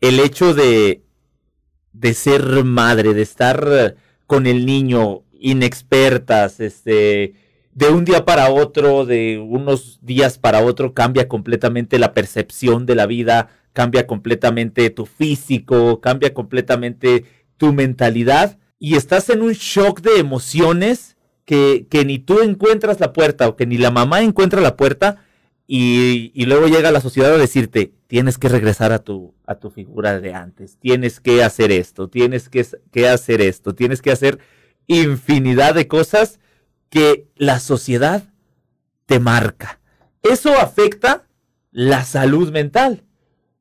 [0.00, 1.02] el hecho de,
[1.92, 3.96] de ser madre, de estar
[4.28, 7.34] con el niño inexpertas, este,
[7.78, 12.96] de un día para otro, de unos días para otro, cambia completamente la percepción de
[12.96, 17.24] la vida, cambia completamente tu físico, cambia completamente
[17.56, 23.12] tu mentalidad y estás en un shock de emociones que, que ni tú encuentras la
[23.12, 25.22] puerta o que ni la mamá encuentra la puerta
[25.68, 29.70] y, y, luego llega la sociedad a decirte, tienes que regresar a tu, a tu
[29.70, 34.40] figura de antes, tienes que hacer esto, tienes que, que hacer esto, tienes que hacer
[34.88, 36.40] infinidad de cosas
[36.90, 38.24] que la sociedad
[39.06, 39.80] te marca.
[40.22, 41.26] Eso afecta
[41.70, 43.04] la salud mental.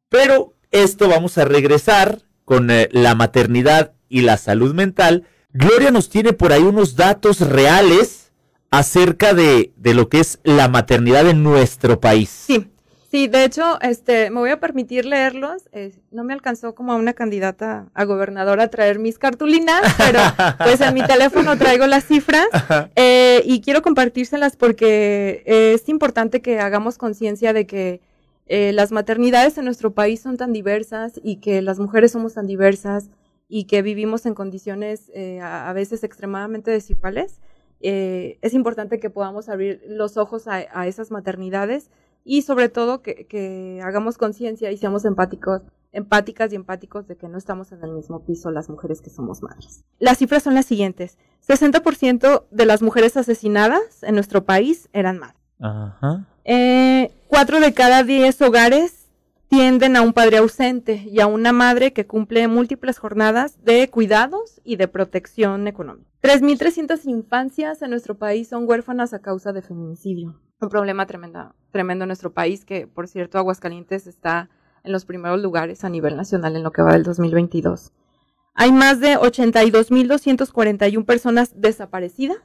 [0.10, 5.26] Pero esto vamos a regresar con eh, la maternidad y la salud mental.
[5.52, 8.32] Gloria nos tiene por ahí unos datos reales
[8.72, 12.30] acerca de, de lo que es la maternidad en nuestro país.
[12.30, 12.70] Sí,
[13.10, 15.70] Sí, de hecho, este, me voy a permitir leerlos.
[16.12, 20.20] no me alcanzó como a una candidata a gobernadora a traer mis cartulinas, pero
[20.58, 22.48] pues en mi teléfono traigo las cifras
[22.96, 28.02] eh, y quiero compartírselas porque es importante que hagamos conciencia de que
[28.48, 32.46] eh, las maternidades en nuestro país son tan diversas y que las mujeres somos tan
[32.46, 33.10] diversas
[33.48, 37.40] y que vivimos en condiciones eh, a, veces extremadamente desiguales.
[37.80, 41.90] es importante que podamos abrir los ojos a esas maternidades
[42.28, 45.62] y sobre todo que, hagamos conciencia y seamos empáticos,
[45.94, 49.42] empáticas y empáticos de que no estamos en el mismo piso las mujeres que somos
[49.42, 49.86] madres.
[49.98, 51.18] Las cifras son las siguientes.
[51.48, 55.42] 60% de las mujeres asesinadas en nuestro país eran madres.
[55.60, 56.28] Ajá.
[56.44, 59.07] Eh, cuatro de cada diez hogares
[59.50, 64.62] tienden a un padre ausente y a una madre que cumple múltiples jornadas de cuidados
[64.64, 66.10] y de protección económica.
[66.22, 72.04] 3.300 infancias en nuestro país son huérfanas a causa de feminicidio un problema tremendo, tremendo
[72.04, 74.50] en nuestro país, que por cierto Aguascalientes está
[74.84, 77.92] en los primeros lugares a nivel nacional en lo que va del 2022.
[78.54, 82.38] Hay más de 82.241 personas desaparecidas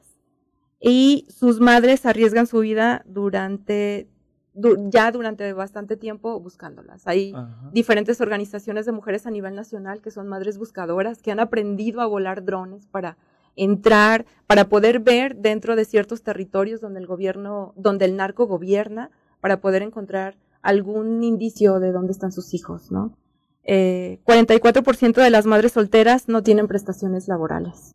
[0.78, 4.10] y sus madres arriesgan su vida durante
[4.54, 7.06] ya durante bastante tiempo buscándolas.
[7.06, 7.34] Hay
[7.72, 12.06] diferentes organizaciones de mujeres a nivel nacional que son madres buscadoras que han aprendido a
[12.06, 13.16] volar drones para
[13.56, 19.10] entrar, para poder ver dentro de ciertos territorios donde el gobierno, donde el narco gobierna,
[19.40, 23.16] para poder encontrar algún indicio de dónde están sus hijos, ¿no?
[23.64, 27.94] Eh, 44% de las madres solteras no tienen prestaciones laborales.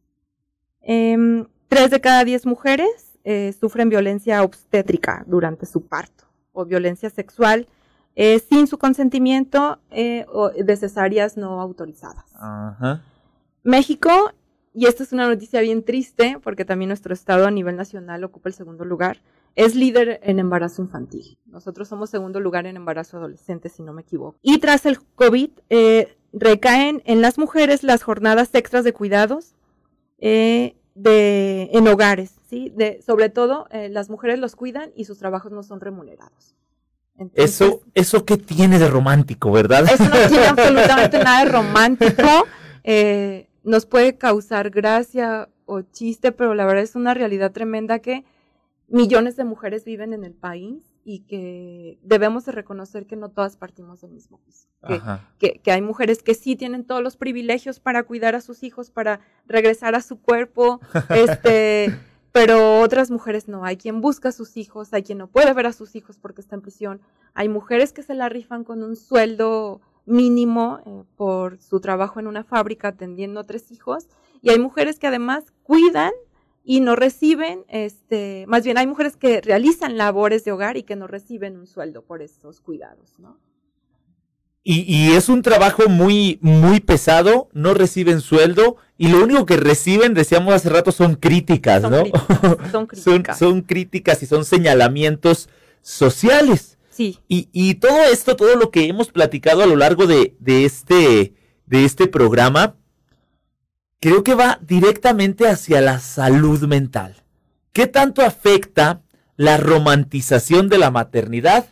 [0.81, 6.26] Eh, tres de cada diez mujeres eh, sufren violencia obstétrica durante su parto
[6.57, 7.67] o violencia sexual
[8.15, 12.25] eh, sin su consentimiento eh, o de cesáreas no autorizadas.
[13.63, 14.31] México
[14.77, 18.47] y esta es una noticia bien triste porque también nuestro estado a nivel nacional ocupa
[18.49, 19.23] el segundo lugar,
[19.55, 21.39] es líder en embarazo infantil.
[21.47, 24.37] Nosotros somos segundo lugar en embarazo adolescente, si no me equivoco.
[24.43, 29.55] Y tras el COVID, eh, recaen en las mujeres las jornadas extras de cuidados
[30.19, 32.71] eh, de, en hogares, ¿sí?
[32.75, 36.55] De, sobre todo, eh, las mujeres los cuidan y sus trabajos no son remunerados.
[37.33, 39.85] eso, eso qué tiene de romántico, ¿verdad?
[39.91, 42.47] Eso no tiene absolutamente nada de romántico.
[42.83, 48.23] Eh, nos puede causar gracia o chiste, pero la verdad es una realidad tremenda que
[48.87, 53.55] millones de mujeres viven en el país y que debemos de reconocer que no todas
[53.55, 54.67] partimos del mismo piso.
[55.39, 58.91] Que, que, hay mujeres que sí tienen todos los privilegios para cuidar a sus hijos,
[58.91, 60.79] para regresar a su cuerpo,
[61.09, 61.97] este,
[62.37, 63.65] pero otras mujeres no.
[63.65, 66.41] Hay quien busca a sus hijos, hay quien no puede ver a sus hijos porque
[66.41, 67.01] está en prisión.
[67.33, 72.27] Hay mujeres que se la rifan con un sueldo mínimo eh, por su trabajo en
[72.27, 74.05] una fábrica atendiendo a tres hijos
[74.43, 76.11] y hay mujeres que además cuidan
[76.63, 80.95] y no reciben, este, más bien hay mujeres que realizan labores de hogar y que
[80.95, 83.39] no reciben un sueldo por esos cuidados, ¿no?
[84.69, 90.13] Y, es un trabajo muy, muy pesado, no reciben sueldo y lo único que reciben,
[90.13, 92.03] decíamos hace rato, son críticas, ¿no?
[92.71, 93.37] son críticas.
[93.37, 95.49] son, críticas y son señalamientos
[95.81, 96.77] sociales.
[96.89, 97.19] Sí.
[97.27, 101.35] Y, y, todo esto, todo lo que hemos platicado a lo largo de, de, este,
[101.67, 102.75] de este programa,
[103.99, 107.23] creo que va directamente hacia la salud mental.
[107.73, 109.03] ¿Qué tanto afecta
[109.35, 111.67] la romantización de la maternidad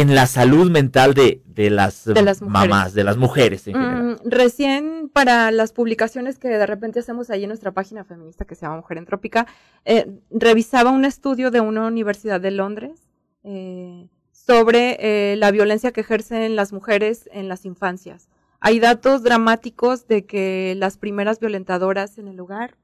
[0.00, 2.06] en la salud mental de, de, las,
[2.40, 4.02] mamás, de las mujeres en general.
[4.02, 8.54] Mm, recién para las publicaciones que de repente hacemos ahí en nuestra página feminista que
[8.54, 9.46] se llama Mujer Entrópica,
[9.84, 13.08] eh, revisaba un estudio de una universidad de Londres
[13.44, 18.28] eh, sobre eh, la violencia que ejercen las mujeres en las infancias.
[18.60, 22.76] Hay datos dramáticos de que las primeras violentadoras en el hogar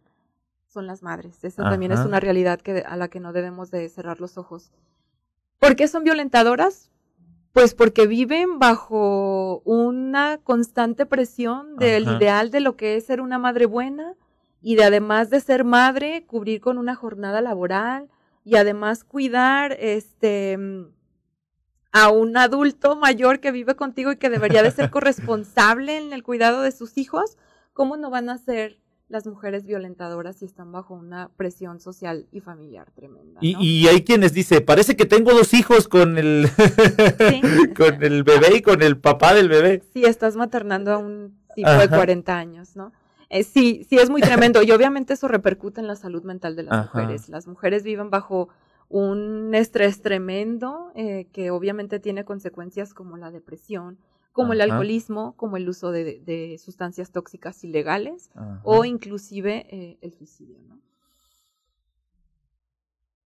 [0.68, 1.42] son las madres.
[1.44, 4.72] Esa también es una realidad que, a la que no debemos de cerrar los ojos.
[5.58, 6.90] ¿Por qué son violentadoras?
[7.54, 13.38] Pues porque viven bajo una constante presión del ideal de lo que es ser una
[13.38, 14.16] madre buena
[14.60, 18.10] y de además de ser madre, cubrir con una jornada laboral
[18.44, 20.58] y además cuidar este
[21.92, 26.24] a un adulto mayor que vive contigo y que debería de ser corresponsable en el
[26.24, 27.38] cuidado de sus hijos,
[27.72, 32.40] ¿cómo no van a ser las mujeres violentadoras y están bajo una presión social y
[32.40, 33.38] familiar tremenda.
[33.42, 36.48] Y, hay quienes dicen, parece que tengo dos hijos con el,
[37.76, 39.82] con el bebé y con el papá del bebé.
[39.92, 42.92] Sí, estás maternando a un tipo de 40 años, ¿no?
[43.30, 44.62] Eh, sí, sí, es muy tremendo.
[44.62, 47.28] Y obviamente eso repercute en la salud mental de las mujeres.
[47.28, 48.48] Las mujeres viven bajo
[48.88, 53.98] un estrés tremendo eh, que obviamente tiene consecuencias como la depresión,
[54.34, 58.30] como el alcoholismo, como el uso de, sustancias tóxicas ilegales
[58.64, 60.80] o inclusive eh, el suicidio, ¿no?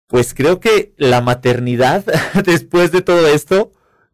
[0.09, 2.04] Pues creo que la maternidad,
[2.44, 3.70] después de todo esto,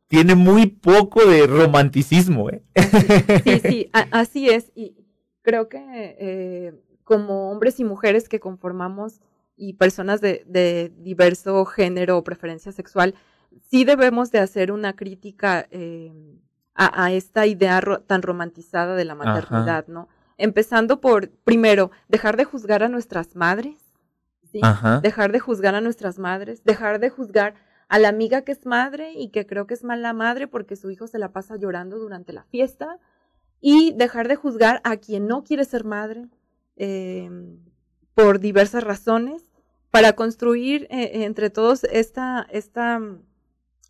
[0.06, 2.50] tiene muy poco de romanticismo.
[2.50, 2.62] ¿eh?
[3.44, 4.70] Sí, sí, así es.
[4.74, 4.94] Y
[5.40, 5.78] creo que
[6.18, 6.74] eh,
[7.04, 9.20] como hombres y mujeres que conformamos
[9.56, 13.14] y personas de, de, diverso género o preferencia sexual,
[13.70, 16.12] sí debemos de hacer una crítica eh,
[16.74, 20.08] a, esta idea tan romantizada de la maternidad, ¿no?
[20.38, 23.76] Empezando por, primero, dejar de juzgar a nuestras madres,
[24.50, 24.60] ¿sí?
[25.02, 27.54] Dejar de juzgar a nuestras madres, dejar de juzgar
[27.88, 30.90] a la amiga que es madre y que creo que es mala madre porque su
[30.90, 32.98] hijo se la pasa llorando durante la fiesta,
[33.62, 36.28] y dejar de juzgar a quien no quiere ser madre
[36.76, 37.58] em,
[38.12, 39.50] por diversas razones
[39.90, 43.00] para construir eh, entre todos esta, esta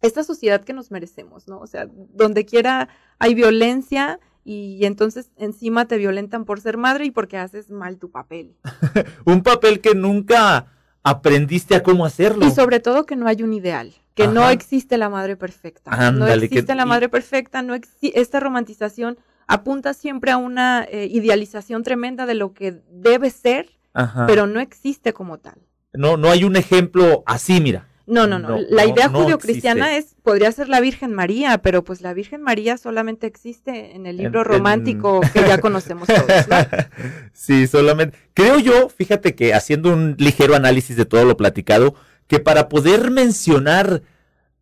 [0.03, 1.59] esta sociedad que nos merecemos, ¿no?
[1.59, 2.89] O sea, donde quiera
[3.19, 8.11] hay violencia y entonces encima te violentan por ser madre y porque haces mal tu
[8.11, 8.57] papel.
[9.25, 10.67] un papel que nunca
[11.05, 12.47] aprendiste a cómo hacerlo.
[12.47, 16.11] Y sobre todo que no hay un ideal, que no existe la madre perfecta.
[16.11, 22.27] no existe la madre perfecta, no esta romantización apunta siempre a una eh, idealización tremenda
[22.27, 23.71] de lo que debe ser,
[24.27, 25.59] pero no existe como tal.
[25.93, 27.87] No, no hay un ejemplo así, mira.
[28.07, 28.59] No, no, no.
[28.69, 33.27] La idea judio-cristiana es, podría ser la Virgen María, pero pues la Virgen María solamente
[33.27, 36.47] existe en el libro romántico que ya conocemos todos.
[37.33, 38.19] sí, solamente.
[38.35, 41.95] Creo yo, fíjate que haciendo un ligero análisis de todo lo platicado,
[42.27, 44.03] que para poder mencionar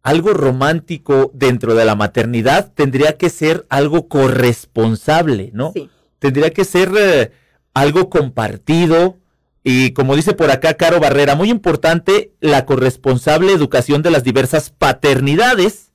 [0.03, 5.73] algo romántico dentro de la maternidad tendría que ser algo corresponsable, ¿no?
[5.73, 5.89] Sí.
[6.19, 7.33] Tendría que ser eh,
[7.75, 9.20] algo compartido,
[9.63, 14.71] y como dice por acá Caro Barrera, muy importante la corresponsable educación de las diversas
[14.71, 15.93] paternidades,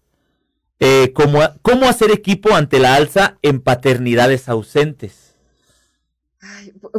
[0.80, 5.36] eh, como, cómo hacer equipo ante la alza en paternidades ausentes.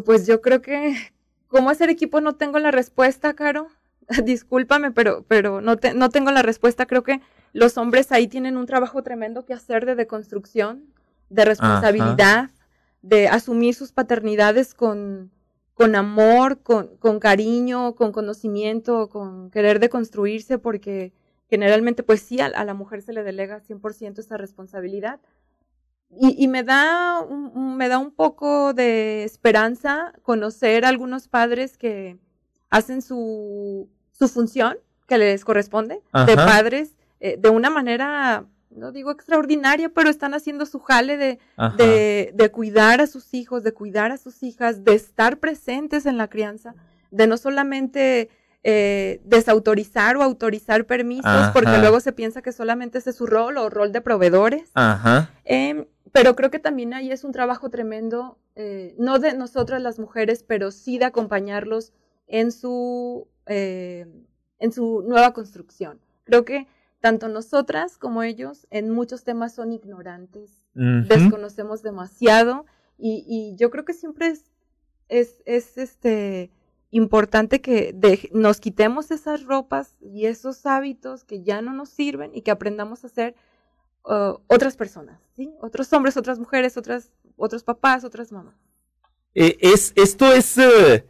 [0.05, 0.97] pues yo creo que
[1.47, 3.69] cómo hacer equipo no tengo la respuesta, Caro.
[4.25, 6.87] Discúlpame, pero, pero no, no tengo la respuesta.
[6.87, 7.21] Creo que
[7.53, 10.85] los hombres ahí tienen un trabajo tremendo que hacer de deconstrucción,
[11.29, 12.51] de responsabilidad,
[13.03, 15.31] de asumir sus paternidades con,
[15.77, 21.13] con amor, con, con, cariño, con conocimiento, con querer deconstruirse, porque
[21.51, 25.21] generalmente, pues sí, a, la mujer se le delega 100% esta responsabilidad.
[26.11, 31.77] Y, y me, da un, me da un poco de esperanza conocer a algunos padres
[31.77, 32.19] que
[32.71, 38.47] hacen su, su función que les corresponde de padres eh, de una manera
[38.77, 41.39] no digo extraordinaria, pero están haciendo su jale de,
[41.77, 46.17] de, de, cuidar a sus hijos, de cuidar a sus hijas, de estar presentes en
[46.17, 46.75] la crianza.
[47.11, 48.29] de no solamente
[48.69, 53.59] eh, desautorizar o autorizar permisos, porque luego se piensa que solamente ese es su rol
[53.59, 54.71] o rol de proveedores.
[54.75, 55.31] Ajá.
[55.45, 60.01] Em, pero creo que también ahí es un trabajo tremendo, eh, no de nosotras las
[60.01, 61.93] mujeres, pero sí de acompañarlos
[62.27, 64.07] en su, eh,
[64.59, 66.01] en su nueva construcción.
[66.25, 66.67] Creo que
[67.07, 72.67] tanto nosotras como ellos en muchos temas son ignorantes, desconocemos demasiado
[72.99, 74.51] y, yo creo que siempre es,
[75.09, 76.51] es, es este,
[76.91, 77.95] importante que
[78.33, 83.05] nos quitemos esas ropas y esos hábitos que ya no nos sirven y que aprendamos
[83.05, 83.37] a ser
[84.05, 85.53] uh, otras personas, ¿sí?
[85.61, 88.57] Otros hombres, otras mujeres, otras, otros papás, otras mamás.
[89.37, 91.07] Eh, es, esto es, eh,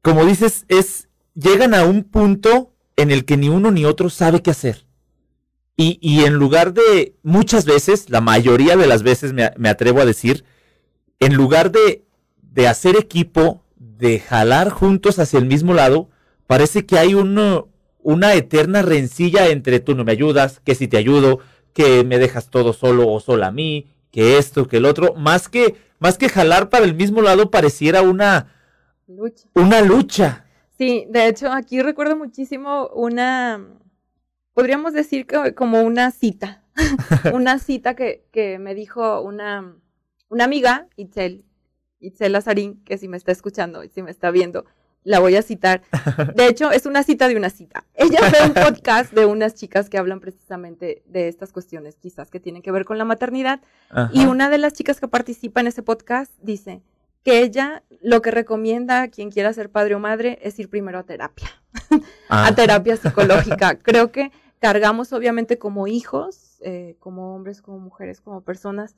[0.00, 4.40] como dices, es, llegan a un punto en el que ni uno ni otro sabe
[4.40, 4.86] qué hacer.
[5.76, 10.00] Y, y en lugar de, muchas veces, la mayoría de las veces me, me atrevo
[10.00, 10.44] a decir,
[11.18, 12.04] en lugar de,
[12.40, 16.10] de hacer equipo, de jalar juntos hacia el mismo lado,
[16.46, 21.40] parece que hay una eterna rencilla entre tú no me ayudas, que si te ayudo,
[21.72, 25.48] que me dejas todo solo o sola a mí, que esto, que el otro, más
[25.48, 28.52] que, más que jalar para el mismo lado pareciera una
[29.08, 29.48] lucha.
[29.54, 30.44] Una lucha.
[30.78, 33.64] Sí, de hecho aquí recuerdo muchísimo una,
[34.54, 36.62] podríamos decir que como una cita,
[37.34, 39.76] una cita que, que me dijo una,
[40.28, 41.44] una amiga, Itzel,
[42.00, 44.64] Itzel Lazarín, que si me está escuchando y si me está viendo,
[45.04, 45.82] la voy a citar.
[46.34, 47.84] De hecho, es una cita de una cita.
[47.94, 52.40] Ella ve un podcast de unas chicas que hablan precisamente de estas cuestiones, quizás que
[52.40, 53.60] tienen que ver con la maternidad.
[54.12, 56.82] Y una de las chicas que participa en ese podcast dice
[57.22, 60.98] que ella lo que recomienda a quien quiera ser padre o madre es ir primero
[60.98, 61.48] a terapia,
[62.28, 62.54] a ah.
[62.54, 63.78] terapia psicológica.
[63.78, 64.30] Creo que
[64.60, 68.96] cargamos obviamente como hijos, eh, como hombres, como mujeres, como personas,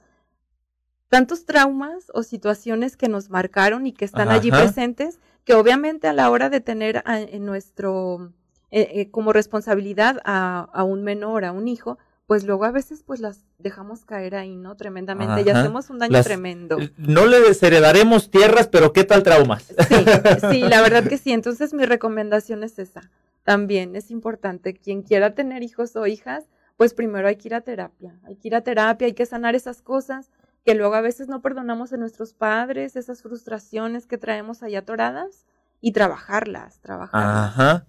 [1.09, 6.13] tantos traumas o situaciones que nos marcaron y que están allí presentes, que obviamente a
[6.13, 8.33] la hora de tener en nuestro,
[8.71, 13.21] eh, eh, como responsabilidad a, un menor, a un hijo, pues luego a veces pues
[13.21, 14.77] las dejamos caer ahí, ¿no?
[14.77, 16.79] Tremendamente, y hacemos un daño tremendo.
[16.97, 19.63] No le desheredaremos tierras, pero ¿qué tal traumas?
[19.89, 20.05] Sí,
[20.51, 21.33] sí, la verdad que sí.
[21.33, 23.11] Entonces mi recomendación es esa.
[23.45, 26.45] También es importante, quien quiera tener hijos o hijas,
[26.77, 29.55] pues primero hay que ir a terapia, hay que ir a terapia, hay que sanar
[29.55, 30.31] esas cosas
[30.65, 35.47] que luego a veces no perdonamos a nuestros padres, esas frustraciones que traemos allá atoradas
[35.81, 37.47] y trabajarlas, trabajarlas.
[37.47, 37.87] Ajá.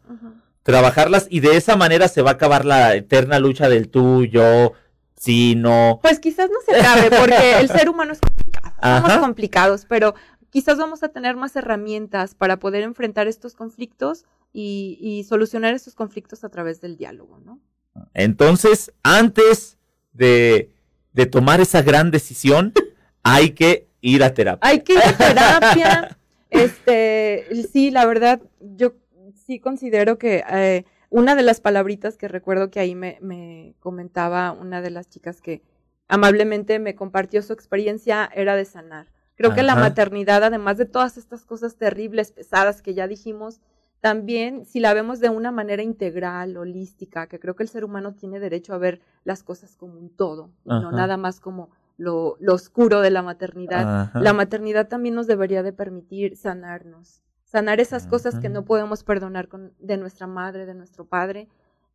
[0.67, 4.73] Trabajarlas y de esa manera se va a acabar la eterna lucha del tú, yo,
[5.15, 5.99] sí, no.
[6.01, 10.13] Pues quizás no se acabe porque el ser humano es complicado, somos complicados, pero
[10.49, 15.95] quizás vamos a tener más herramientas para poder enfrentar estos conflictos y, y solucionar estos
[15.95, 17.59] conflictos a través del diálogo, ¿no?
[18.13, 19.77] Entonces, antes
[20.13, 20.71] de
[21.17, 22.73] de tomar esa gran decisión,
[23.23, 24.69] hay que ir a terapia.
[24.69, 26.17] Hay que ir a terapia.
[26.51, 28.93] este, sí, la verdad, yo
[29.47, 34.81] sí considero que eh, una de las palabritas que recuerdo que ahí me, comentaba una
[34.81, 35.63] de las chicas que
[36.09, 39.07] amablemente me compartió su experiencia era de sanar.
[39.35, 43.61] Creo que la maternidad, además de todas estas cosas terribles, pesadas que ya dijimos,
[43.99, 48.15] también, si la vemos de una manera integral, holística, que creo que el ser humano
[48.15, 53.01] tiene derecho a ver las cosas como un todo, no nada más como lo, oscuro
[53.01, 54.11] de la maternidad.
[54.15, 59.47] La maternidad también nos debería de permitir sanarnos, sanar esas cosas que no podemos perdonar
[59.47, 61.47] con, de nuestra madre, de nuestro padre,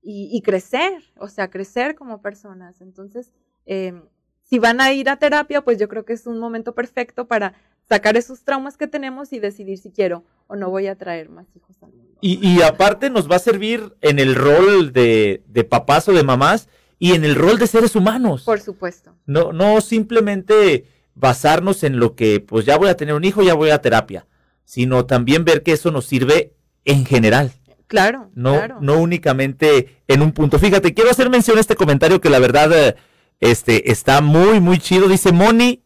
[0.05, 2.80] y, crecer, o sea, crecer como personas.
[2.80, 3.32] Entonces,
[3.66, 4.03] em,
[4.42, 7.55] si van a ir a terapia, pues yo creo que es un momento perfecto para
[7.88, 11.46] sacar esos traumas que tenemos y decidir si quiero o no voy a traer más
[11.55, 12.18] hijos al mundo.
[12.20, 16.68] Y, aparte nos va a servir en el rol de, de, papás o de mamás
[16.98, 18.42] y en el rol de seres humanos.
[18.44, 19.14] Por supuesto.
[19.26, 23.55] No, no simplemente basarnos en lo que, pues ya voy a tener un hijo, ya
[23.55, 24.26] voy a terapia,
[24.64, 26.54] sino también ver que eso nos sirve
[26.84, 27.52] en general.
[27.86, 28.78] Claro, no, claro.
[28.80, 30.58] no únicamente en un punto.
[30.58, 32.96] Fíjate, quiero hacer mención a este comentario que la verdad eh,
[33.40, 35.08] este, está muy, muy chido.
[35.08, 35.82] Dice Moni,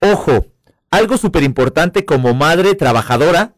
[0.00, 0.46] ojo,
[0.90, 3.54] algo súper importante como madre trabajadora,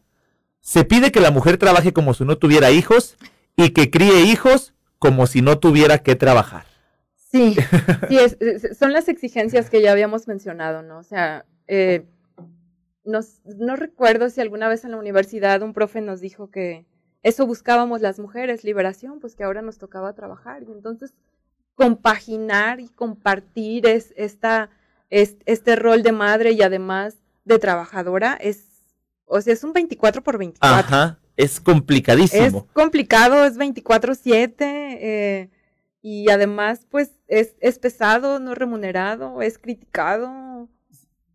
[0.61, 3.17] se pide que la mujer trabaje como si no tuviera hijos
[3.55, 6.65] y que críe hijos como si no tuviera que trabajar.
[7.31, 7.55] Sí,
[8.09, 8.17] sí
[8.77, 10.97] son las exigencias que ya habíamos mencionado, ¿no?
[10.97, 12.05] O sea, eh,
[13.03, 16.85] no recuerdo si alguna vez en la universidad un profe nos dijo que
[17.23, 20.63] eso buscábamos las mujeres, liberación, pues que ahora nos tocaba trabajar.
[20.63, 21.13] Y entonces
[21.75, 24.69] compaginar y compartir es, esta,
[25.09, 28.83] este rol de madre y además de trabajadora es,
[29.25, 30.77] o sea, es un 24 por 24.
[30.77, 32.43] Ajá, es complicadísimo.
[32.43, 35.49] Es complicado, es 24-7 eh,
[36.01, 40.50] y además pues es, es pesado, no remunerado, es criticado.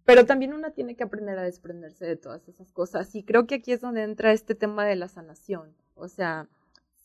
[0.07, 3.13] Pero también una tiene que aprender a desprenderse de todas esas cosas.
[3.17, 5.75] Y creo que aquí es donde entra este tema de la sanación.
[5.97, 6.47] O sea,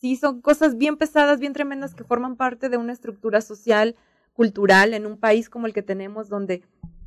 [0.00, 3.96] sí son cosas bien pesadas, bien tremendas que forman parte de una estructura social,
[4.34, 6.62] cultural, en un país como el que tenemos, donde,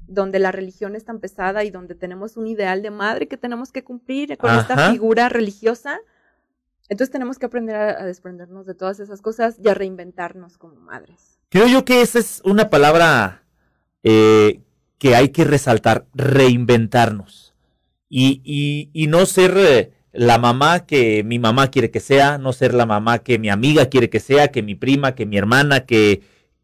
[0.06, 3.72] donde la religión es tan pesada y donde tenemos un ideal de madre que tenemos
[3.72, 6.02] que cumplir con esta figura religiosa.
[6.90, 11.40] Entonces tenemos que aprender a, desprendernos de todas esas cosas y a reinventarnos como madres.
[11.48, 13.46] Creo yo que esa es una palabra
[14.04, 14.62] eh,
[14.98, 17.54] que hay que resaltar, reinventarnos.
[18.10, 22.74] Y, y, no ser eh, la mamá que mi mamá quiere que sea, no ser
[22.74, 26.22] la mamá que mi amiga quiere que sea, que mi prima, que mi hermana, que,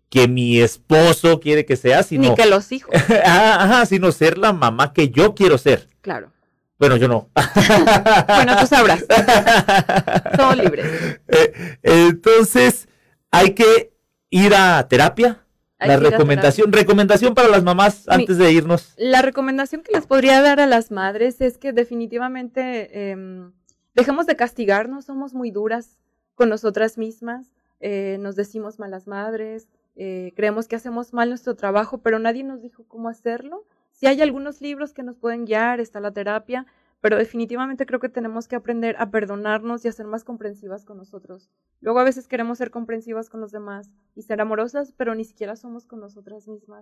[0.10, 2.30] que mi esposo quiere que sea, sino...
[2.30, 2.96] Ni que los hijos.
[3.26, 5.90] ajá, sino ser la mamá que yo quiero ser.
[6.02, 6.32] Claro.
[6.78, 7.30] Bueno, yo no.
[8.28, 9.06] bueno, tú sabrás.
[10.38, 11.20] Todo libre.
[11.28, 12.88] Eh, entonces,
[13.30, 13.94] hay que
[14.32, 15.41] ir a terapia
[15.88, 18.94] la recomendación, recomendación para las mamás antes de irnos.
[18.98, 23.52] La recomendación que les podría dar a las madres es que definitivamente em,
[23.96, 26.00] dejemos de castigarnos, somos muy duras
[26.36, 32.00] con nosotras mismas, eh, nos decimos malas madres, eh, creemos que hacemos mal nuestro trabajo,
[32.00, 33.66] pero nadie nos dijo cómo hacerlo.
[33.92, 36.66] Si hay algunos libros que nos pueden guiar, está la terapia,
[37.02, 40.97] pero definitivamente creo que tenemos que aprender a perdonarnos y a ser más comprensivas con
[40.97, 41.49] nosotros.
[41.82, 45.56] Luego a veces queremos ser comprensivas con los demás y ser amorosas, pero ni siquiera
[45.56, 46.80] somos con nosotras mismas.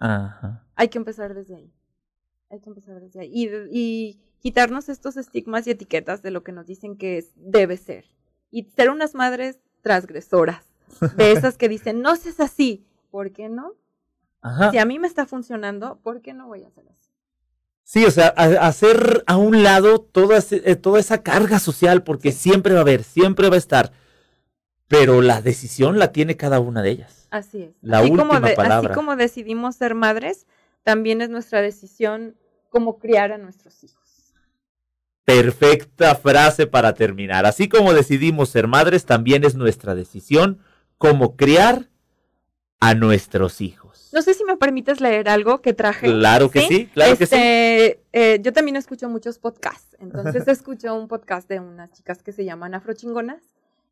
[0.76, 1.74] Hay que empezar desde ahí.
[2.50, 3.32] Hay que empezar desde ahí.
[3.72, 8.06] Y, quitarnos estos estigmas y etiquetas de lo que nos dicen que es, debe ser.
[8.52, 10.66] Y ser unas madres transgresoras,
[11.18, 12.86] de esas que dicen, no seas así.
[13.12, 13.74] ¿Por qué no?
[14.72, 17.09] Si a mí me está funcionando, ¿por qué no voy a hacer así?
[17.92, 22.74] Sí, o sea, hacer a un lado toda, eh, toda esa carga social, porque siempre
[22.74, 23.94] va a haber, siempre va a estar.
[24.88, 27.28] Pero la decisión la tiene cada una de ellas.
[27.32, 27.72] Así es.
[27.82, 28.78] La última palabra.
[28.78, 30.46] Así como decidimos ser madres,
[30.84, 32.36] también es nuestra decisión
[32.70, 34.36] cómo criar a nuestros hijos.
[35.26, 37.48] Perfecta frase para terminar.
[37.48, 40.60] Así como decidimos ser madres, también es nuestra decisión
[41.00, 41.90] cómo criar
[42.80, 43.79] a nuestros hijos.
[44.12, 46.08] No sé si me permites leer algo que traje.
[46.08, 47.36] Claro que sí, claro que sí.
[47.36, 52.32] Este, eh, yo también escucho muchos podcasts, entonces escucho un podcast de unas chicas que
[52.32, 53.44] se llaman Afrochingonas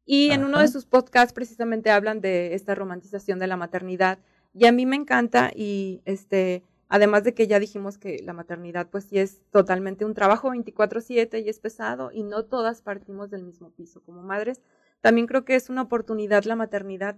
[0.06, 4.20] y en uno de sus podcasts precisamente hablan de esta romantización de la maternidad
[4.54, 8.88] y a mí me encanta y este además de que ya dijimos que la maternidad
[8.90, 13.44] pues sí es totalmente un trabajo 24/7 y es pesado y no todas partimos del
[13.44, 14.62] mismo piso como madres,
[15.02, 17.18] también creo que es una oportunidad la maternidad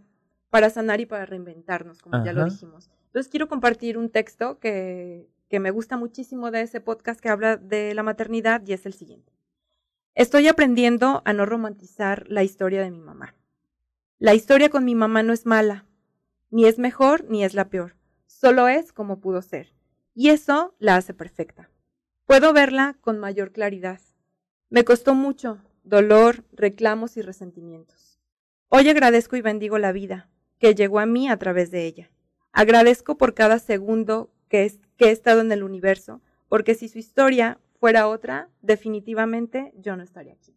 [0.49, 2.89] para sanar y para reinventarnos, como ya lo dijimos.
[3.07, 7.57] Entonces quiero compartir un texto que, que me gusta muchísimo de ese podcast que habla
[7.57, 9.33] de la maternidad y es el siguiente.
[10.15, 13.35] Estoy aprendiendo a no romantizar la historia de mi mamá.
[14.17, 15.85] La historia con mi mamá no es mala,
[16.51, 17.95] ni es mejor ni es la peor,
[18.25, 19.73] solo es como pudo ser.
[20.13, 21.69] Y eso la hace perfecta.
[22.25, 24.01] Puedo verla con mayor claridad.
[24.69, 28.19] Me costó mucho, dolor, reclamos y resentimientos.
[28.67, 30.29] Hoy agradezco y bendigo la vida,
[30.59, 32.09] que llegó a mí a través de ella.
[32.51, 37.59] Agradezco por cada segundo que, que he estado en el universo, porque si su historia
[37.79, 40.55] fuera otra, definitivamente yo no estaría aquí.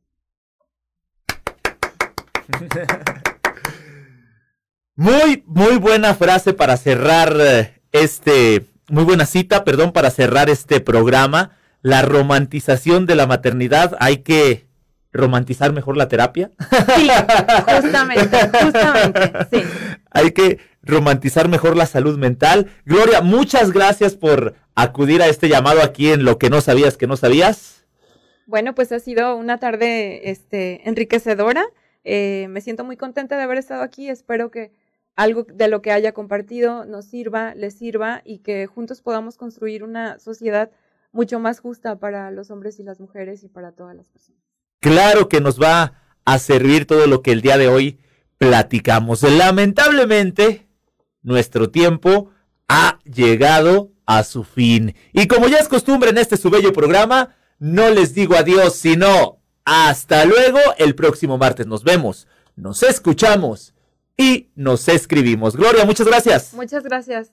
[4.94, 10.80] Muy, muy buena frase para cerrar eh, este, muy buena cita, perdón, para cerrar este
[10.80, 11.52] programa.
[11.80, 14.66] La romantización de la maternidad, hay que
[15.12, 16.50] romantizar mejor la terapia.
[16.96, 17.08] Sí,
[17.66, 19.62] justamente, justamente, sí.
[20.12, 22.70] Hay que romantizar mejor la salud mental.
[22.84, 27.06] Gloria, muchas gracias por acudir a este llamado aquí en Lo que no sabías que
[27.06, 27.84] no sabías.
[28.46, 31.64] Bueno, pues ha sido una tarde este, enriquecedora.
[32.04, 34.08] Eh, me siento muy contenta de haber estado aquí.
[34.08, 34.72] Espero que
[35.14, 39.84] algo de lo que haya compartido nos sirva, les sirva y que juntos podamos construir
[39.84, 40.70] una sociedad
[41.12, 44.40] mucho más justa para los hombres y las mujeres y para todas las personas.
[44.80, 47.98] Claro que nos va a servir todo lo que el día de hoy
[48.42, 49.22] platicamos.
[49.22, 50.66] Lamentablemente,
[51.22, 52.30] nuestro tiempo
[52.68, 54.96] ha llegado a su fin.
[55.12, 59.38] Y como ya es costumbre en este su bello programa, no les digo adiós, sino
[59.64, 60.58] hasta luego.
[60.76, 62.26] El próximo martes nos vemos,
[62.56, 63.74] nos escuchamos
[64.16, 65.54] y nos escribimos.
[65.54, 66.52] Gloria, muchas gracias.
[66.52, 67.32] Muchas gracias.